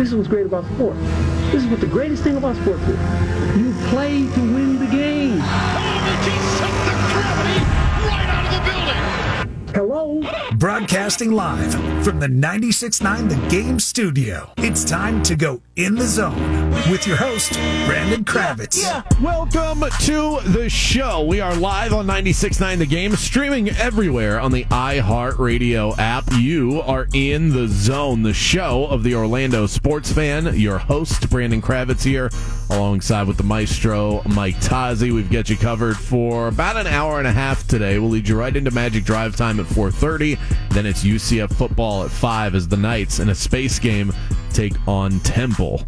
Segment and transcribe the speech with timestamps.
[0.00, 0.96] This is what's great about sport.
[1.52, 3.58] This is what the greatest thing about sports is.
[3.58, 5.38] You play to win the game.
[9.74, 10.22] Hello?
[10.56, 11.72] Broadcasting live
[12.04, 14.52] from the 96.9 The Game studio.
[14.58, 17.52] It's time to go in the zone with your host,
[17.86, 18.82] Brandon Kravitz.
[18.82, 21.24] Yeah, Welcome to the show.
[21.24, 26.24] We are live on 96.9 The Game, streaming everywhere on the iHeartRadio app.
[26.36, 30.58] You are in the zone, the show of the Orlando sports fan.
[30.58, 32.28] Your host, Brandon Kravitz here,
[32.70, 35.12] alongside with the maestro, Mike Tazi.
[35.14, 37.98] We've got you covered for about an hour and a half today.
[37.98, 40.38] We'll lead you right into Magic Drive Time at 4.30.
[40.70, 44.12] Then it's UCF football at 5 as the Knights in a space game
[44.52, 45.84] take on Temple.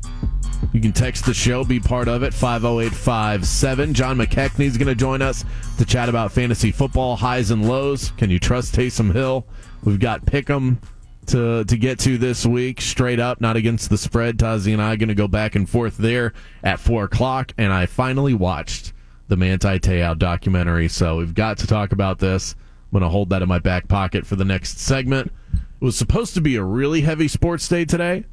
[0.72, 3.94] You can text the show, be part of it, 50857.
[3.94, 5.44] John McKechnie is going to join us
[5.78, 8.12] to chat about fantasy football, highs and lows.
[8.16, 9.46] Can you trust Taysom Hill?
[9.84, 10.78] We've got Pick'em
[11.26, 14.38] to to get to this week, straight up, not against the spread.
[14.38, 17.52] Tazi and I are going to go back and forth there at 4 o'clock.
[17.58, 18.92] And I finally watched
[19.28, 22.54] the Manti Te'o documentary, so we've got to talk about this.
[22.92, 25.32] I'm going to hold that in my back pocket for the next segment.
[25.54, 28.24] It was supposed to be a really heavy sports day today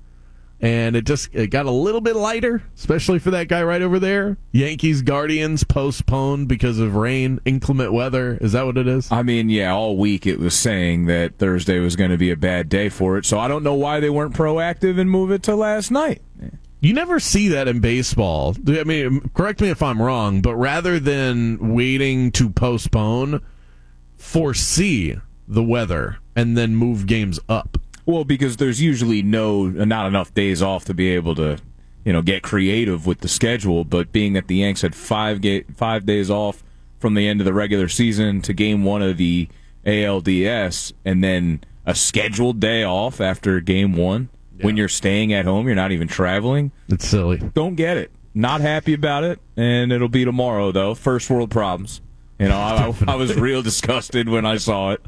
[0.61, 3.99] and it just it got a little bit lighter, especially for that guy right over
[3.99, 4.37] there.
[4.51, 8.37] Yankees Guardians postponed because of rain, inclement weather.
[8.41, 9.11] Is that what it is?
[9.11, 12.35] I mean, yeah, all week it was saying that Thursday was going to be a
[12.35, 13.25] bad day for it.
[13.25, 16.21] So I don't know why they weren't proactive and move it to last night.
[16.81, 18.55] You never see that in baseball.
[18.67, 23.41] I mean, correct me if I'm wrong, but rather than waiting to postpone,
[24.19, 25.15] foresee
[25.47, 27.77] the weather and then move games up.
[28.05, 31.57] Well, because there's usually no not enough days off to be able to,
[32.05, 33.83] you know, get creative with the schedule.
[33.83, 36.63] But being that the Yanks had five ga- five days off
[36.99, 39.47] from the end of the regular season to game one of the
[39.85, 44.65] ALDS, and then a scheduled day off after game one yeah.
[44.65, 46.71] when you're staying at home, you're not even traveling.
[46.89, 47.37] It's silly.
[47.37, 48.11] Don't get it.
[48.33, 50.95] Not happy about it, and it'll be tomorrow though.
[50.95, 52.01] First world problems.
[52.39, 55.01] You know, I, I was real disgusted when I saw it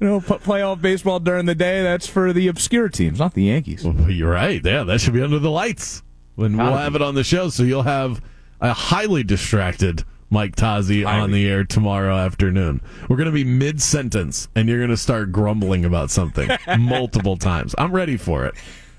[0.00, 3.84] you know, playoff baseball during the day, that's for the obscure teams, not the Yankees.
[3.84, 4.60] Well, you're right.
[4.62, 6.02] Yeah, that should be under the lights.
[6.34, 8.20] When we'll have it on the show, so you'll have
[8.60, 12.82] a highly distracted Mike Tazi on the air tomorrow afternoon.
[13.08, 17.38] We're going to be mid sentence, and you're going to start grumbling about something multiple
[17.38, 17.74] times.
[17.78, 18.54] I'm ready for it.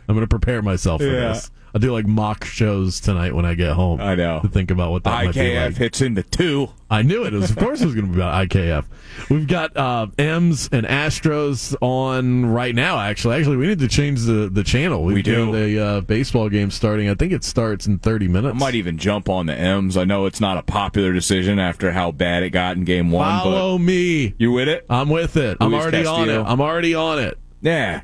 [0.09, 1.33] I'm going to prepare myself for yeah.
[1.33, 1.51] this.
[1.73, 4.01] I'll do like mock shows tonight when I get home.
[4.01, 5.75] I know to think about what that IKF might be like.
[5.78, 6.69] hits into two.
[6.89, 7.33] I knew it.
[7.33, 8.85] it was, of course, it was going to be about IKF.
[9.29, 12.97] We've got uh, M's and Astros on right now.
[13.00, 15.03] Actually, actually, we need to change the the channel.
[15.03, 17.09] We've we do the uh, baseball game starting.
[17.09, 18.56] I think it starts in 30 minutes.
[18.56, 19.97] I might even jump on the M's.
[19.97, 23.25] I know it's not a popular decision after how bad it got in game one.
[23.41, 24.33] Follow me.
[24.38, 24.85] You with it?
[24.89, 25.59] I'm with it.
[25.59, 26.22] Luis I'm already Castillo.
[26.22, 26.50] on it.
[26.50, 27.38] I'm already on it.
[27.61, 28.01] Yeah.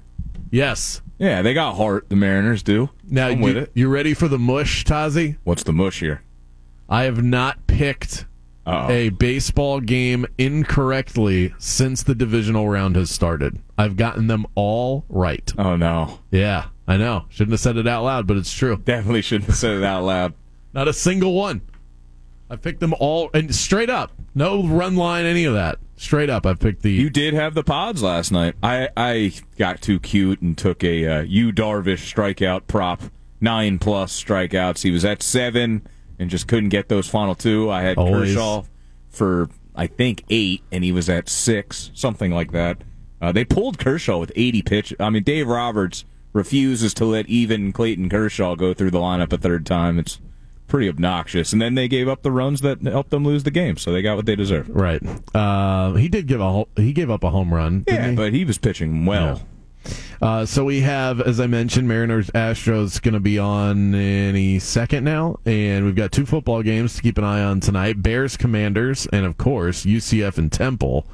[0.51, 1.01] Yes.
[1.17, 2.09] Yeah, they got heart.
[2.09, 2.89] The Mariners do.
[3.03, 3.71] Now, I'm you, with it.
[3.73, 5.37] You ready for the mush, Tazi?
[5.43, 6.23] What's the mush here?
[6.89, 8.25] I have not picked
[8.65, 8.89] Uh-oh.
[8.91, 13.59] a baseball game incorrectly since the divisional round has started.
[13.77, 15.51] I've gotten them all right.
[15.57, 16.19] Oh no.
[16.31, 17.25] Yeah, I know.
[17.29, 18.77] Shouldn't have said it out loud, but it's true.
[18.83, 20.33] Definitely shouldn't have said it out loud.
[20.73, 21.61] Not a single one.
[22.49, 24.11] I picked them all and straight up.
[24.35, 25.79] No run line, any of that.
[25.95, 26.91] Straight up, I picked the.
[26.91, 28.55] You did have the pods last night.
[28.61, 33.01] I I got too cute and took a uh, Yu Darvish strikeout prop,
[33.39, 34.83] nine plus strikeouts.
[34.83, 35.87] He was at seven
[36.19, 37.69] and just couldn't get those final two.
[37.69, 38.33] I had Always.
[38.33, 38.63] Kershaw
[39.09, 42.83] for I think eight, and he was at six, something like that.
[43.21, 44.97] Uh, they pulled Kershaw with 80 pitches.
[44.99, 49.37] I mean, Dave Roberts refuses to let even Clayton Kershaw go through the lineup a
[49.37, 49.97] third time.
[49.97, 50.19] It's
[50.67, 51.53] pretty obnoxious.
[51.53, 54.01] And then they gave up the runs that helped them lose the game, so they
[54.01, 54.69] got what they deserved.
[54.69, 55.01] Right.
[55.35, 57.83] Uh, he did give a he gave up a home run.
[57.87, 58.15] Yeah, he?
[58.15, 59.37] but he was pitching well.
[59.37, 59.43] Yeah.
[60.21, 65.03] Uh, so we have, as I mentioned, Mariners Astros going to be on any second
[65.03, 69.07] now, and we've got two football games to keep an eye on tonight: Bears Commanders,
[69.11, 71.05] and of course UCF and Temple.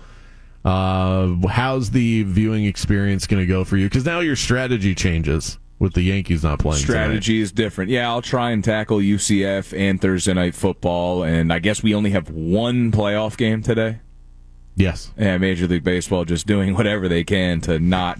[0.63, 3.87] Uh, how's the viewing experience going to go for you?
[3.87, 6.83] Because now your strategy changes with the Yankees not playing.
[6.83, 7.43] Strategy tonight.
[7.43, 7.89] is different.
[7.89, 12.11] Yeah, I'll try and tackle UCF and Thursday night football, and I guess we only
[12.11, 13.99] have one playoff game today.
[14.75, 15.11] Yes.
[15.17, 18.19] Yeah, Major League Baseball just doing whatever they can to not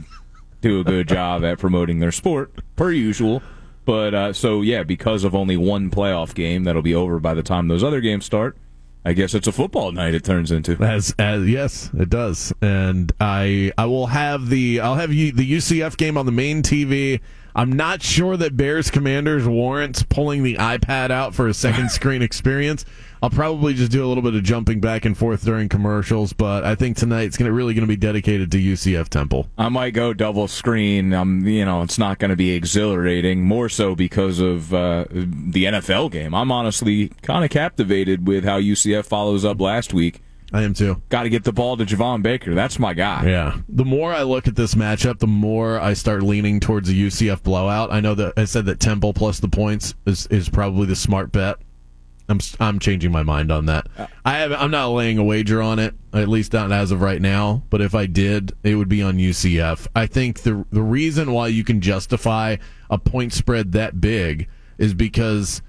[0.62, 3.42] do a good job at promoting their sport, per usual.
[3.86, 7.44] But uh, so yeah, because of only one playoff game that'll be over by the
[7.44, 8.58] time those other games start.
[9.06, 10.14] I guess it's a football night.
[10.14, 12.54] It turns into as as yes, it does.
[12.62, 16.62] And I I will have the I'll have you, the UCF game on the main
[16.62, 17.22] TV
[17.56, 22.22] I'm not sure that Bears Commanders warrants pulling the iPad out for a second screen
[22.22, 22.86] experience.
[23.22, 26.64] I'll probably just do a little bit of jumping back and forth during commercials, but
[26.64, 29.50] I think tonight's gonna really going to be dedicated to UCF Temple.
[29.58, 31.14] I might go double screen.
[31.14, 33.44] Um, you know, it's not going to be exhilarating.
[33.44, 36.34] More so because of uh, the NFL game.
[36.34, 40.22] I'm honestly kind of captivated with how UCF follows up last week.
[40.52, 41.02] I am too.
[41.10, 42.56] Got to get the ball to Javon Baker.
[42.56, 43.28] That's my guy.
[43.28, 43.60] Yeah.
[43.70, 47.44] The more I look at this matchup, the more I start leaning towards a UCF
[47.44, 47.92] blowout.
[47.92, 51.32] I know that I said that Temple plus the points is, is probably the smart
[51.32, 51.58] bet.
[52.30, 53.88] I'm I'm changing my mind on that.
[54.24, 57.20] I have I'm not laying a wager on it, at least not as of right
[57.20, 57.64] now.
[57.72, 59.88] But if I did, it would be on UCF.
[59.96, 62.58] I think the the reason why you can justify
[62.88, 64.48] a point spread that big
[64.78, 65.64] is because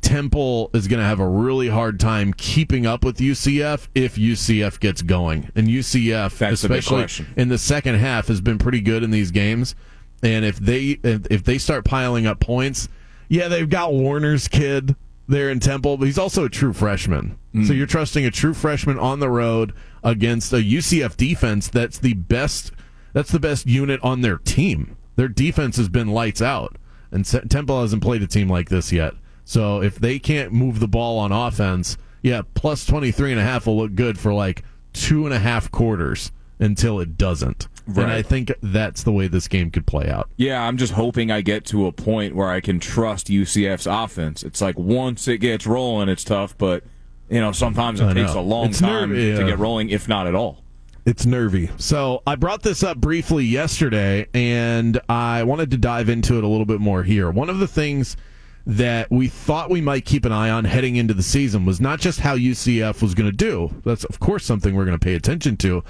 [0.00, 4.78] Temple is going to have a really hard time keeping up with UCF if UCF
[4.80, 5.50] gets going.
[5.54, 9.74] And UCF, That's especially in the second half, has been pretty good in these games.
[10.22, 12.88] And if they if, if they start piling up points,
[13.28, 14.96] yeah, they've got Warner's kid
[15.26, 17.38] there in Temple, but he's also a true freshman.
[17.66, 19.74] So you're trusting a true freshman on the road
[20.04, 22.70] against a UCF defense that's the best
[23.12, 24.96] that's the best unit on their team.
[25.16, 26.76] Their defense has been lights out.
[27.10, 29.14] And Temple hasn't played a team like this yet.
[29.48, 33.66] So if they can't move the ball on offense, yeah, plus 23 and a half
[33.66, 34.62] will look good for like
[34.92, 37.66] two and a half quarters until it doesn't.
[37.86, 40.28] And I think that's the way this game could play out.
[40.36, 44.42] Yeah, I'm just hoping I get to a point where I can trust UCF's offense.
[44.42, 46.84] It's like once it gets rolling, it's tough, but
[47.30, 49.46] you know sometimes it takes a long It's time nervy, to yeah.
[49.46, 50.62] get rolling, if not at all.
[51.06, 51.70] It's nervy.
[51.78, 56.46] So I brought this up briefly yesterday, and I wanted to dive into it a
[56.46, 57.30] little bit more here.
[57.30, 58.14] One of the things
[58.68, 61.98] that we thought we might keep an eye on heading into the season was not
[61.98, 63.74] just how UCF was going to do.
[63.82, 65.82] That's, of course, something we're going to pay attention to,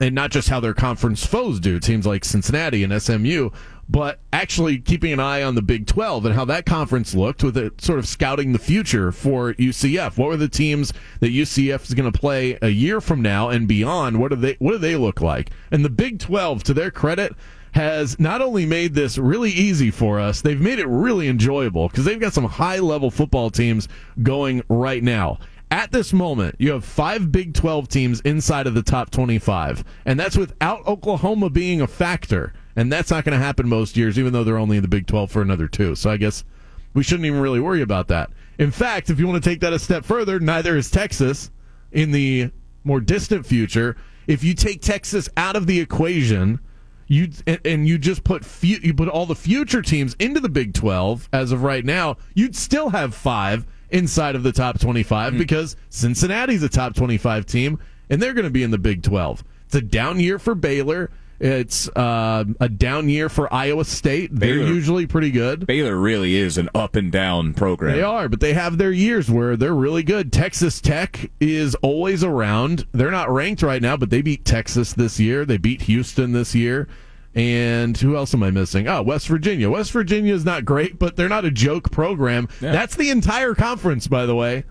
[0.00, 3.50] and not just how their conference foes do, teams like Cincinnati and SMU,
[3.90, 7.58] but actually keeping an eye on the Big 12 and how that conference looked with
[7.58, 10.16] it sort of scouting the future for UCF.
[10.16, 13.68] What were the teams that UCF is going to play a year from now and
[13.68, 14.18] beyond?
[14.18, 15.50] What do they what do they look like?
[15.70, 17.34] And the Big 12 to their credit
[17.74, 22.04] has not only made this really easy for us, they've made it really enjoyable because
[22.04, 23.88] they've got some high level football teams
[24.22, 25.38] going right now.
[25.72, 30.20] At this moment, you have five Big 12 teams inside of the top 25, and
[30.20, 32.52] that's without Oklahoma being a factor.
[32.76, 35.08] And that's not going to happen most years, even though they're only in the Big
[35.08, 35.96] 12 for another two.
[35.96, 36.44] So I guess
[36.92, 38.30] we shouldn't even really worry about that.
[38.58, 41.50] In fact, if you want to take that a step further, neither is Texas
[41.90, 42.52] in the
[42.84, 43.96] more distant future.
[44.28, 46.60] If you take Texas out of the equation,
[47.06, 50.74] you and, you just put fu- you put all the future teams into the Big
[50.74, 55.38] 12 as of right now, you'd still have 5 inside of the top 25 hmm.
[55.38, 57.78] because Cincinnati's a top 25 team
[58.10, 59.44] and they're going to be in the Big 12.
[59.66, 61.10] It's a down year for Baylor.
[61.40, 64.30] It's uh, a down year for Iowa State.
[64.32, 65.66] They're usually pretty good.
[65.66, 67.96] Baylor really is an up and down program.
[67.96, 70.32] They are, but they have their years where they're really good.
[70.32, 72.86] Texas Tech is always around.
[72.92, 75.44] They're not ranked right now, but they beat Texas this year.
[75.44, 76.88] They beat Houston this year.
[77.34, 78.86] And who else am I missing?
[78.86, 79.68] Oh, West Virginia.
[79.68, 82.48] West Virginia is not great, but they're not a joke program.
[82.60, 82.70] Yeah.
[82.70, 84.64] That's the entire conference, by the way.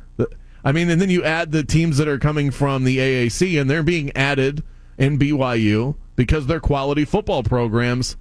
[0.63, 3.69] I mean, and then you add the teams that are coming from the AAC, and
[3.69, 4.63] they're being added
[4.97, 8.17] in BYU because they're quality football programs.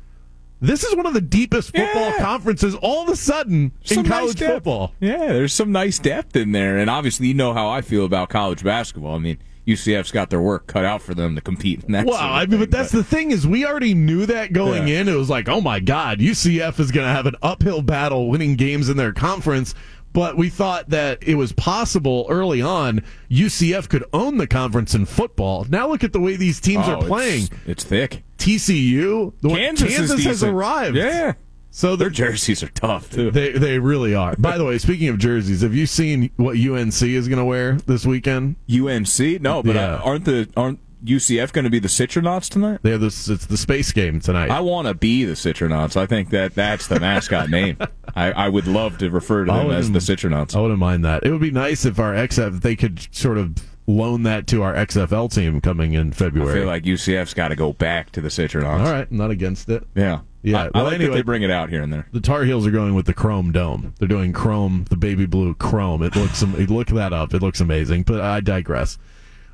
[0.60, 2.18] This is one of the deepest football Yeah.
[2.18, 4.52] conferences all of a sudden in Some nice college depth.
[4.54, 4.94] football.
[5.00, 8.28] Yeah, there's some nice depth in there, and obviously you know how I feel about
[8.28, 9.16] college basketball.
[9.16, 12.06] I mean, UCF's got their work cut out for them to compete in that.
[12.06, 14.52] Well, sort of I mean, thing, but that's the thing is we already knew that
[14.52, 15.00] going Yeah.
[15.00, 15.08] in.
[15.08, 18.54] It was like, oh my God, UCF is going to have an uphill battle winning
[18.56, 19.74] games in their conference.
[20.12, 23.02] But we thought that it was possible early on.
[23.30, 25.64] UCF could own the conference in football.
[25.70, 27.44] Now look at the way these teams Oh, are playing.
[27.44, 28.22] It's, it's thick.
[28.38, 30.96] TCU, the Kansas, is has arrived.
[30.96, 31.32] Yeah,
[31.70, 33.30] so their jerseys are tough too.
[33.30, 34.34] They they really are.
[34.36, 37.74] By the way, speaking of jerseys, have you seen what UNC is going to wear
[37.86, 38.56] this weekend?
[38.70, 39.94] UNC, no, but Yeah.
[39.94, 42.80] uh, aren't the aren't UCF going to be the Citronauts tonight?
[42.82, 43.28] They have this.
[43.28, 44.50] It's the space game tonight.
[44.50, 45.96] I want to be the Citronauts.
[45.96, 47.76] I think that that's the mascot name.
[48.14, 50.54] I, I would love to refer to them as the Citronauts.
[50.54, 51.24] I wouldn't mind that.
[51.24, 53.54] It would be nice if our XF they could sort of
[53.86, 56.52] loan that to our XFL team coming in February.
[56.52, 58.84] I feel like UCF's got to go back to the Citronauts.
[58.84, 59.86] All right, I'm not against it.
[59.94, 60.20] Yeah.
[60.44, 62.08] Yeah, I, I well, like that anyway- they bring it out here and there.
[62.12, 63.94] The Tar Heels are going with the chrome dome.
[63.98, 66.02] They're doing chrome, the baby blue chrome.
[66.02, 67.32] It looks look that up.
[67.32, 68.02] It looks amazing.
[68.02, 68.98] But I digress.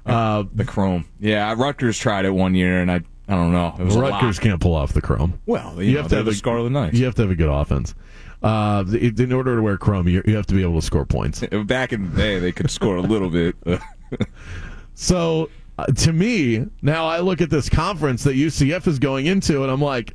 [0.09, 1.05] Uh, The Chrome.
[1.21, 3.75] Yeah, Rutgers tried it one year, and I I don't know.
[3.79, 5.39] It was Rutgers can't pull off the chrome.
[5.45, 6.97] Well, you, know, they're the a Scarlet Knights.
[6.97, 7.95] You have to have a good offense.
[8.43, 11.41] Uh, in order to wear chrome, you, you have to be able to score points.
[11.67, 13.57] Back in the day, they could score a little bit.
[15.01, 15.49] So
[15.79, 19.71] uh, to me, now I look at this conference that UCF is going into, and
[19.71, 20.13] I'm like,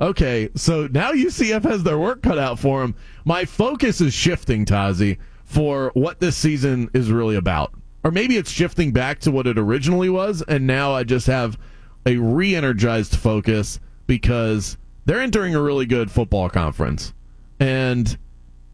[0.00, 2.94] Okay, so now UCF has their work cut out for them.
[3.24, 7.72] My focus is shifting, Tazi, for what this season is really about.
[8.06, 11.58] Or maybe it's shifting back to what it originally was, and now I just have
[12.06, 17.12] a re energized focus because they're entering a really good football conference.
[17.58, 18.16] And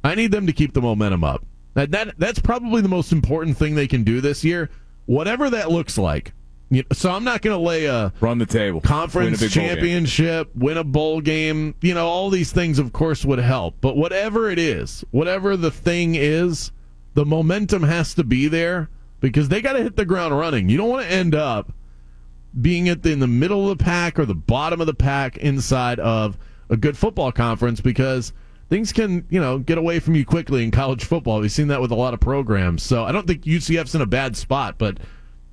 [0.05, 1.47] I need them to keep the momentum up.
[1.73, 4.69] That, that That's probably the most important thing they can do this year,
[5.07, 6.35] whatever that looks like.
[6.69, 8.83] You- So I'm not going to lay a Run the table.
[8.83, 9.49] Conference game.
[9.49, 11.75] championship, win a bowl game.
[11.81, 13.77] You know, all these things, of course, would help.
[13.81, 16.71] But whatever it is, whatever the thing is,
[17.15, 18.91] the momentum has to be there
[19.23, 20.69] because they got to hit the ground running.
[20.69, 21.73] You don't want to end up
[22.61, 25.39] being at the, in the middle of the pack or the bottom of the pack
[25.39, 26.37] inside of
[26.69, 28.35] a good football conference because
[28.69, 31.41] things can, you know, get away from you quickly in college football.
[31.41, 32.83] We've seen that with a lot of programs.
[32.83, 34.99] So I don't think UCF's in a bad spot, but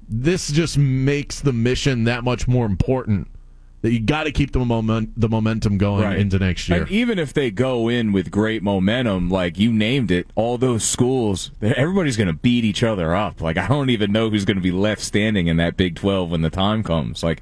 [0.09, 3.27] this just makes the mission that much more important.
[3.81, 6.19] That you got to keep the moment the momentum going Right.
[6.19, 6.81] into next year.
[6.81, 10.83] And even if they go in with great momentum, like you named it, all those
[10.83, 13.39] schools, everybody's going to beat each other up.
[13.41, 16.29] Like I don't even know who's going to be left standing in that Big 12
[16.31, 17.23] when the time comes.
[17.23, 17.41] Like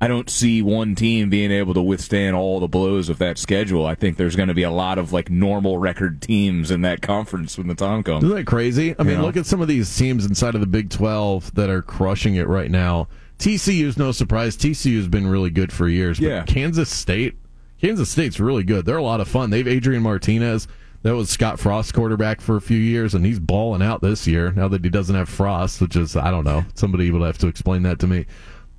[0.00, 3.84] I don't see one team being able to withstand all the blows of that schedule.
[3.86, 7.02] I think there's going to be a lot of like normal record teams in that
[7.02, 8.24] conference when the time comes.
[8.24, 8.94] Isn't that crazy?
[8.98, 11.82] I mean, look at some of these teams inside of the Big 12 that are
[11.82, 13.06] crushing it right now.
[13.38, 14.56] TCU's no surprise.
[14.56, 16.18] TCU's been really good for years.
[16.18, 16.42] But Yeah.
[16.44, 17.36] Kansas State,
[17.80, 18.84] Kansas State's really good.
[18.84, 19.50] They're a lot of fun.
[19.50, 20.66] They've Adrian Martinez.
[21.02, 24.50] That was Scott Frost quarterback for a few years, and he's balling out this year
[24.50, 26.64] now that he doesn't have Frost, which is, I don't know.
[26.74, 28.26] Somebody would have to explain that to me.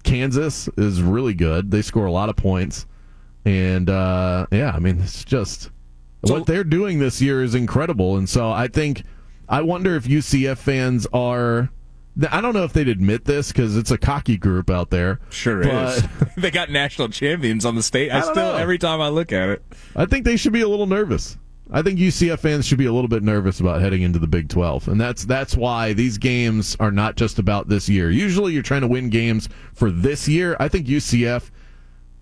[0.03, 1.71] Kansas is really good.
[1.71, 2.85] They score a lot of points.
[3.45, 5.69] And, uh, yeah, I mean, it's just
[6.25, 8.17] So- what they're doing this year is incredible.
[8.17, 9.03] And so I think,
[9.47, 11.69] I wonder if UCF fans are.
[12.31, 15.19] I don't know if they'd admit this because it's a cocky group out there.
[15.29, 16.03] Sure but is.
[16.37, 18.11] they got national champions on the state.
[18.11, 18.55] I, I still know.
[18.55, 19.63] every time I look at it.
[19.95, 21.37] I think they should be a little nervous.
[21.71, 24.49] I think UCF fans should be a little bit nervous about heading into the Big
[24.49, 24.87] 12.
[24.87, 28.09] And that's that's why these games are not just about this year.
[28.09, 30.57] Usually you're trying to win games for this year.
[30.59, 31.51] I think UCF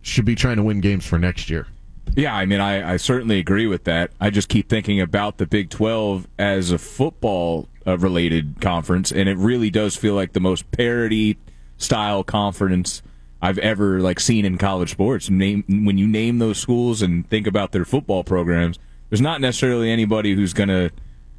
[0.02, 1.68] should be trying to win games for next year.
[2.16, 4.12] Yeah, I mean, I, I certainly agree with that.
[4.20, 9.30] I just keep thinking about the Big 12 as a football uh, related conference, and
[9.30, 11.38] it really does feel like the most parity
[11.78, 13.02] style conference
[13.42, 15.30] I've ever like seen in college sports.
[15.30, 18.78] Name when you name those schools and think about their football programs,
[19.10, 20.92] there's not necessarily anybody who's going to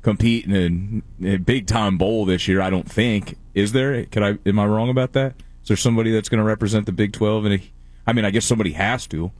[0.03, 2.61] compete in a, a big time bowl this year.
[2.61, 4.05] I don't think is there.
[4.07, 4.39] Could I?
[4.47, 5.35] Am I wrong about that?
[5.63, 7.45] Is there somebody that's going to represent the Big 12?
[7.45, 7.63] And
[8.07, 9.31] I mean, I guess somebody has to.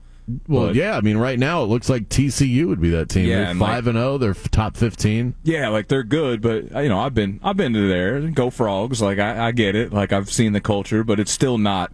[0.47, 3.25] Well, But- yeah, I mean right now it looks like TCU would be that team.
[3.25, 5.35] Yeah, they're and, like- 5 and 0, they're top 15.
[5.43, 8.19] Yeah, like they're good, but uh, you know, I've been I've been to there.
[8.21, 9.01] Go frogs!
[9.01, 9.93] Like I, I get it.
[9.93, 11.91] Like I've seen the culture, but it's still not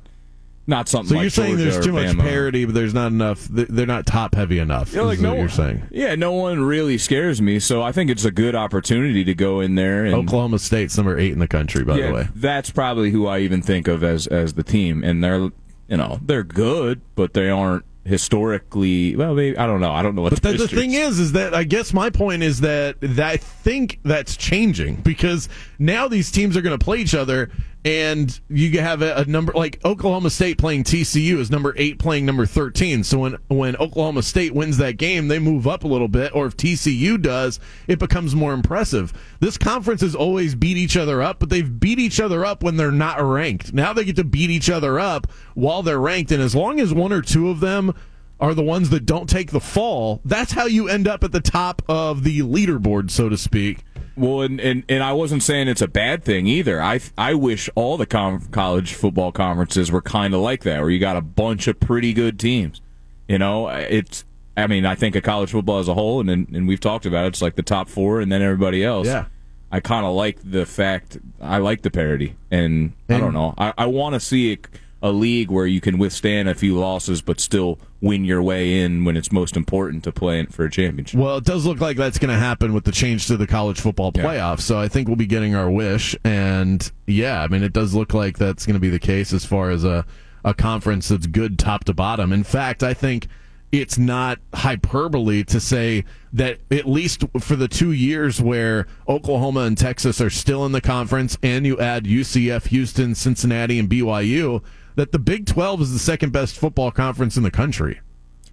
[0.68, 1.10] not something.
[1.10, 3.48] So like you're saying Georgia there's too much parity, but there's not enough.
[3.51, 4.94] They're not top heavy enough.
[4.94, 5.84] Yeah, like is no what you're one- saying.
[5.92, 7.60] Yeah, no one really scares me.
[7.60, 10.06] So I think it's a good opportunity to go in there.
[10.06, 12.27] And, Oklahoma State's number eight in the country, by yeah, the way.
[12.36, 15.51] that's probably who I even think of as as the team, and they're
[15.88, 19.16] you know they're good, but they aren't historically.
[19.16, 19.92] Well, maybe I don't know.
[19.92, 22.44] I don't know what But the, the, thing is, is that I guess my point
[22.44, 27.00] is that, that I think that's changing because now these teams are going to play
[27.00, 27.52] each other,
[27.86, 32.25] and you have a, a number like Oklahoma State playing TCU is number eight playing
[32.25, 33.04] number thirteen.
[33.04, 36.48] So when when Oklahoma State wins that game, they move up a little bit, or
[36.48, 39.13] if TCU does, it becomes more impressive.
[39.39, 42.75] This conference has always beat each other up, but they've beat each other up when
[42.75, 43.72] they're not ranked.
[43.72, 46.92] Now they get to beat each other up while they're ranked, and as long as
[46.92, 47.94] one or two of them
[48.39, 50.22] are the ones that don't take the fall.
[50.25, 53.85] That's how you end up at the top of the leaderboard, so to speak.
[54.17, 56.81] Well, and, and, and I wasn't saying it's a bad thing either.
[56.81, 60.89] I I wish all the com- college football conferences were kind of like that, where
[60.89, 62.81] you got a bunch of pretty good teams.
[63.27, 64.24] You know, it's.
[64.57, 67.05] I mean, I think of college football as a whole, and and, and we've talked
[67.05, 69.07] about it, it's like the top four, and then everybody else.
[69.07, 69.25] Yeah.
[69.72, 71.17] I kind of like the fact.
[71.41, 73.53] I like the parity, and, I don't know.
[73.57, 74.57] I, I want to see a,
[75.06, 79.06] a league where you can withstand a few losses, but still win your way in
[79.06, 81.20] when it's most important to play in- for a championship.
[81.20, 83.80] Well, it does look like that's going to happen with the change to the college
[83.80, 84.24] football Yeah.
[84.24, 84.62] playoff.
[84.62, 86.16] So I think we'll be getting our wish.
[86.24, 89.46] And yeah, I mean, it does look like that's going to be the case as
[89.46, 90.06] far as a,
[90.44, 92.34] a conference that's good top to bottom.
[92.34, 93.28] In fact, I think
[93.72, 99.78] it's not hyperbole to say that at least for the two years where Oklahoma and
[99.78, 104.62] Texas are still in the conference and you add UCF, Houston, Cincinnati, and BYU,
[104.96, 108.00] that the Big 12 is the second best football conference in the country.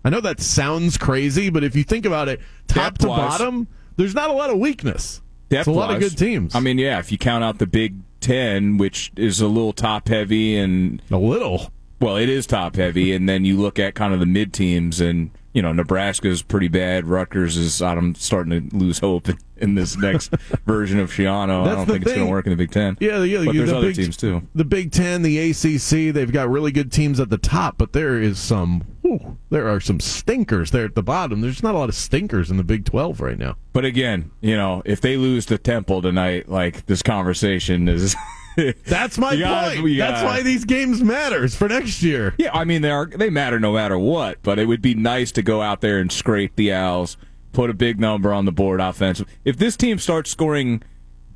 [0.04, 4.14] I know that sounds crazy, but if you think about it, top to bottom, there's
[4.14, 5.22] not a lot of weakness.
[5.50, 6.54] It's a lot of good teams.
[6.54, 10.08] I mean, yeah, if you count out the Big Ten, which is a little top
[10.08, 11.70] heavy, and a little.
[12.02, 15.00] Well, it is top heavy, and then you look at kind of the mid teams,
[15.00, 17.06] and you know Nebraska's pretty bad.
[17.06, 17.80] Rutgers is.
[17.80, 20.28] I'm starting to lose hope in, this next
[20.66, 21.64] version of Schiano.
[21.66, 22.96] I don't think it's going to work in the Big Ten.
[23.00, 23.44] Yeah, yeah.
[23.44, 24.42] but you- there's the other Big, teams too.
[24.54, 28.20] The Big Ten, the ACC, they've got really good teams at the top, but there
[28.20, 28.82] is some.
[29.02, 31.40] whew, there are some stinkers there at the bottom.
[31.40, 33.56] There's not a lot of stinkers in the Big Twelve right now.
[33.72, 38.16] But again, you know, if they lose to Temple tonight, like this conversation is.
[38.84, 39.98] That's my gotta- point.
[39.98, 42.34] That's why these games matters for next year.
[42.38, 45.32] Yeah, I mean they are they matter no matter what, but it would be nice
[45.32, 47.16] to go out there and scrape the Owls,
[47.52, 49.26] put a big number on the board offensive.
[49.44, 50.82] If this team starts scoring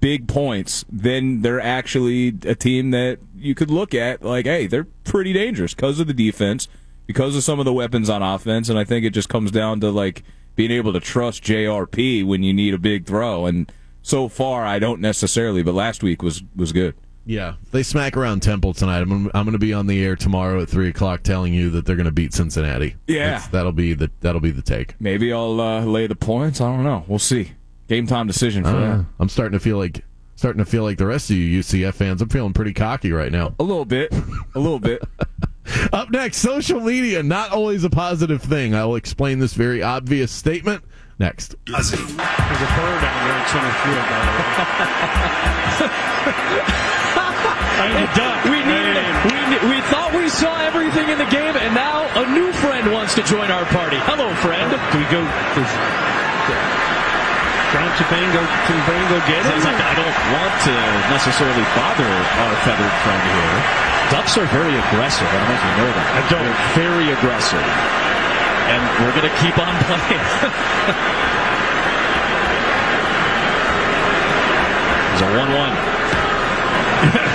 [0.01, 4.87] big points, then they're actually a team that you could look at like, hey, they're
[5.05, 6.69] pretty dangerous because of the defense,
[7.07, 9.81] because of some of the weapons on offense, and I think it just comes down
[9.81, 10.23] to like
[10.55, 13.71] being able to trust JRP when you need a big throw and
[14.03, 16.95] so far I don't necessarily, but last week was was good.
[17.29, 19.01] Yeah, they smack around Temple tonight.
[19.01, 21.85] I'm, I'm going to be on the air tomorrow at three o'clock, telling you that
[21.85, 22.95] they're going to beat Cincinnati.
[23.09, 23.25] Yeah.
[23.31, 24.95] That's- that'll be the that'll be the take.
[25.01, 26.61] Maybe I'll uh, lay the points.
[26.61, 27.05] I don't know.
[27.09, 27.53] We'll see.
[27.89, 29.05] Game time decision for Uh, that.
[29.19, 30.05] I'm starting to feel like
[30.37, 32.23] starting to feel like the rest of you UCF fans.
[32.23, 33.55] I'm feeling pretty cocky right now.
[33.59, 34.13] A little bit.
[34.55, 35.03] A little bit.
[35.93, 38.73] Up next, social media not always a positive thing.
[38.75, 40.85] I will explain this very obvious statement
[41.19, 41.55] next.
[41.67, 44.05] There's a bird down there in center field.
[44.07, 44.47] by the way.
[47.77, 48.41] I mean, a duck.
[48.49, 49.13] We needed it.
[49.29, 49.37] We,
[49.77, 53.23] we thought we saw everything in the game, and now a new friend wants to
[53.29, 54.01] join our party.
[54.09, 54.73] Hello, friend.
[54.73, 55.21] Do we go?
[55.53, 55.73] Does
[57.77, 58.41] John Chapin go?
[58.65, 59.53] Can Bain go get it?
[59.53, 60.75] Sounds like I don't want to
[61.13, 63.57] necessarily bother our feathered friend here.
[64.09, 65.29] Ducks are very aggressive.
[65.29, 66.09] I don't know if you know that.
[66.17, 66.47] I don't.
[66.49, 67.67] They're very aggressive.
[68.73, 70.25] And we're going to keep on playing.
[75.17, 75.49] It's a 1-1.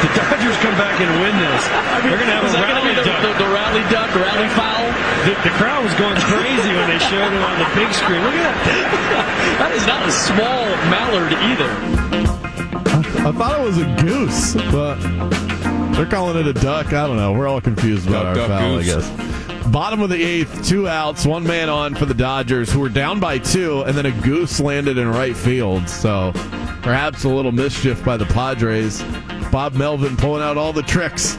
[0.05, 1.63] the Dodgers come back and win this.
[2.05, 3.21] They're going to have Is a that rally be the, duck.
[3.25, 4.85] the, the rally duck, rally foul?
[5.25, 8.21] The, the crowd was going crazy when they showed it on the big screen.
[8.21, 9.37] Look at that.
[9.61, 11.69] That is not a small mallard either.
[13.27, 14.95] I thought it was a goose, but
[15.93, 16.87] they're calling it a duck.
[16.93, 17.33] I don't know.
[17.33, 18.95] We're all confused about Duck, our duck, foul, goose.
[18.95, 19.30] I guess.
[19.71, 23.21] Bottom of the eighth, two outs, one man on for the Dodgers, who were down
[23.21, 25.87] by two, and then a goose landed in right field.
[25.87, 26.33] So
[26.81, 29.01] perhaps a little mischief by the Padres.
[29.49, 31.37] Bob Melvin pulling out all the tricks.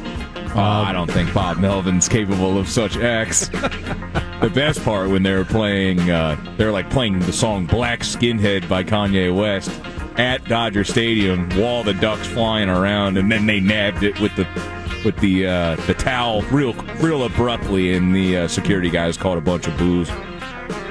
[0.54, 3.48] Oh, I don't think Bob Melvin's capable of such acts.
[3.48, 8.00] the best part when they were playing, uh, they were like playing the song "Black
[8.00, 9.70] Skinhead" by Kanye West
[10.16, 14.46] at Dodger Stadium, while the ducks flying around, and then they nabbed it with the
[15.04, 19.40] with the uh, the towel real real abruptly, and the uh, security guys caught a
[19.40, 20.08] bunch of boos.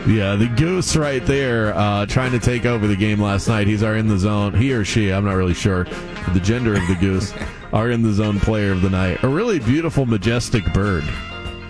[0.07, 3.67] Yeah, the goose right there, uh, trying to take over the game last night.
[3.67, 4.53] He's our in the zone.
[4.55, 5.83] He or she, I'm not really sure.
[6.33, 7.33] The gender of the goose,
[7.73, 9.23] our in the zone player of the night.
[9.23, 11.03] A really beautiful, majestic bird.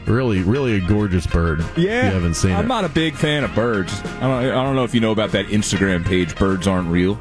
[0.08, 1.60] Really, really a gorgeous bird.
[1.78, 2.68] Yeah, you haven't seen I'm it.
[2.70, 3.94] not a big fan of birds.
[4.02, 6.36] I don't, I don't know if you know about that Instagram page.
[6.36, 7.20] Birds aren't real.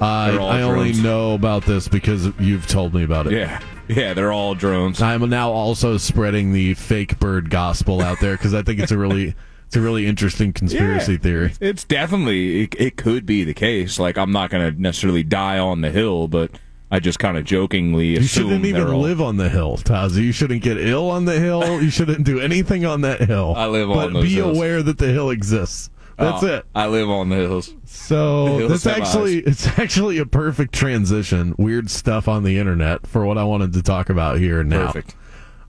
[0.00, 1.02] I, they're I only drones.
[1.02, 3.32] know about this because you've told me about it.
[3.34, 5.00] Yeah, yeah, they're all drones.
[5.02, 8.98] I'm now also spreading the fake bird gospel out there because I think it's a
[8.98, 9.34] really,
[9.66, 11.18] it's a really interesting conspiracy Yeah.
[11.18, 11.52] theory.
[11.60, 13.98] It's definitely it, it could be the case.
[13.98, 16.50] Like I'm not going to necessarily die on the hill, but
[16.90, 20.22] I just kind of jokingly assume you shouldn't even all- live on the hill, Tazi.
[20.22, 21.82] You shouldn't get ill on the hill.
[21.82, 23.54] You shouldn't do anything on that hill.
[23.56, 24.56] I live but on those be hills.
[24.56, 25.90] aware that the hill exists.
[26.16, 26.66] That's Oh, it.
[26.74, 27.74] I live on the hills.
[27.84, 31.54] So The hills that's actually it's actually a perfect transition.
[31.58, 34.86] Weird stuff on the internet for what I wanted to talk about here and now.
[34.86, 35.14] Perfect.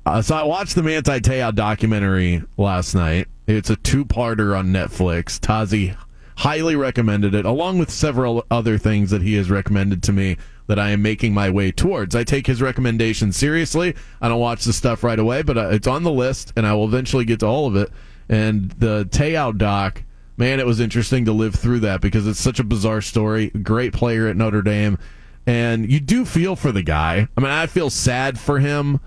[0.06, 3.28] Uh, so I watched the Manti Te'o documentary last night.
[3.48, 5.40] It's a two-parter on Netflix.
[5.40, 5.98] Tazi
[6.38, 10.78] highly recommended it, along with several other things that he has recommended to me that
[10.78, 12.16] I am making my way towards.
[12.16, 13.96] I take his recommendations seriously.
[14.22, 16.74] I don't watch the stuff right away, but uh, it's on the list, and I
[16.74, 17.90] will eventually get to all of it.
[18.30, 20.04] And the Te'o doc,
[20.38, 23.50] man, it was interesting to live through that because it's such a bizarre story.
[23.50, 24.98] Great player at Notre Dame,
[25.46, 27.28] and you do feel for the guy.
[27.38, 29.00] I mean, I feel sad for him.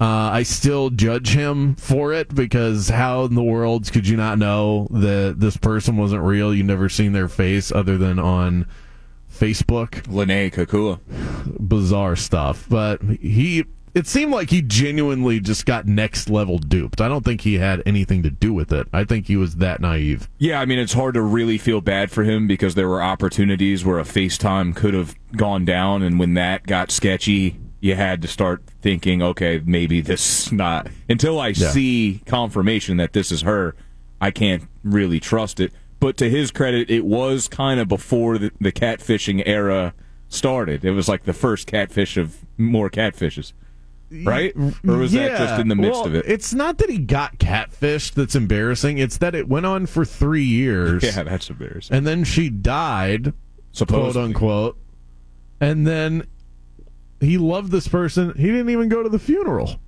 [0.00, 4.38] Uh, I still judge him for it because how in the world could you not
[4.38, 6.54] know that this person wasn't real?
[6.54, 8.66] You never seen their face other than on
[9.30, 10.02] Facebook.
[10.04, 11.00] Lennay Kekua.
[11.68, 12.66] Bizarre stuff.
[12.70, 17.00] But he, it seemed like he genuinely just got next level duped.
[17.00, 18.86] I don't think he had anything to do with it.
[18.92, 20.28] I think he was that naive.
[20.38, 23.84] Yeah, I mean it's hard to really feel bad for him because there were opportunities
[23.84, 28.28] where a FaceTime could have gone down, and when that got sketchy, you had to
[28.28, 30.88] start thinking, okay, maybe this is not.
[31.08, 31.70] Until I Yeah.
[31.70, 33.74] see confirmation that this is her,
[34.20, 35.72] I can't really trust it.
[35.98, 39.94] But to his credit, it was kind of before the, the catfishing era
[40.28, 40.84] started.
[40.84, 43.52] It was like the first catfish of more catfishes.
[44.10, 44.54] Right?
[44.86, 46.24] Or was that just in the midst well, of it?
[46.26, 48.98] It's not that he got catfished that's embarrassing.
[48.98, 51.02] It's that it went on for three years.
[51.02, 51.96] Yeah, that's embarrassing.
[51.96, 53.32] And then she died,
[53.86, 54.78] quote unquote.
[55.60, 56.26] And then
[57.20, 58.32] he loved this person.
[58.36, 59.78] He didn't even go to the funeral.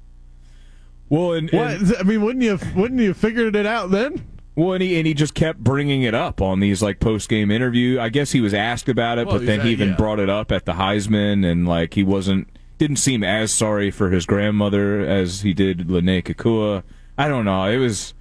[1.09, 2.01] Well, and, and- What?
[2.01, 2.59] I mean, wouldn't you?
[2.75, 4.27] Wouldn't you have figured it out then?
[4.55, 7.51] Well, and he and he just kept bringing it up on these like post game
[7.51, 7.99] interview.
[7.99, 9.97] I guess he was asked about it, Well, but then he even yeah.
[9.97, 12.49] brought it up at the Heisman, and like he wasn't
[12.83, 16.83] didn't seem as sorry for his grandmother as he did Lennay Kekua.
[17.17, 17.65] I don't know.
[17.67, 18.13] It was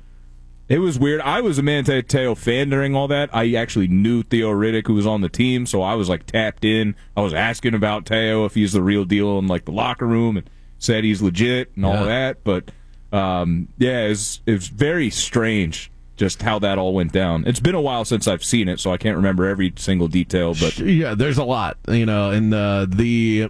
[0.69, 1.19] it was weird.
[1.21, 3.29] I was a Manti Te'o fan during all that.
[3.33, 6.63] I actually knew Theo Riddick, who was on the team, so I was like tapped
[6.63, 6.95] in.
[7.17, 10.37] I was asking about Te'o if he's the real deal in like the locker room,
[10.37, 10.47] and
[10.77, 12.03] said he's legit and all Yeah.
[12.05, 12.43] that.
[12.43, 12.71] But
[13.11, 17.45] um, yeah, it's it's very strange just how that all went down.
[17.47, 20.53] It's been a while since I've seen it, so I can't remember every single detail.
[20.53, 23.49] But yeah, there's a lot, you know, and the the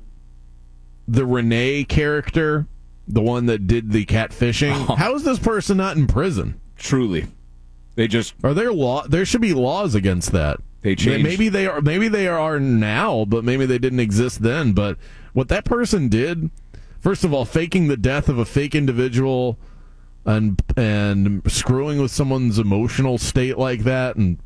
[1.07, 2.67] the Renee character,
[3.07, 4.95] the one that did the catfishing.
[4.97, 6.59] How is this person not in prison?
[6.77, 7.27] truly,
[7.93, 9.05] they just Are there law?
[9.07, 10.59] There should be laws against that.
[10.81, 11.79] They changed- Maybe they are.
[11.81, 14.73] Maybe they are now, but maybe they didn't exist then.
[14.73, 14.97] But
[15.33, 16.49] what that person did,
[16.99, 19.59] first of all, faking the death of a fake individual,
[20.25, 24.39] and and screwing with someone's emotional state like that, and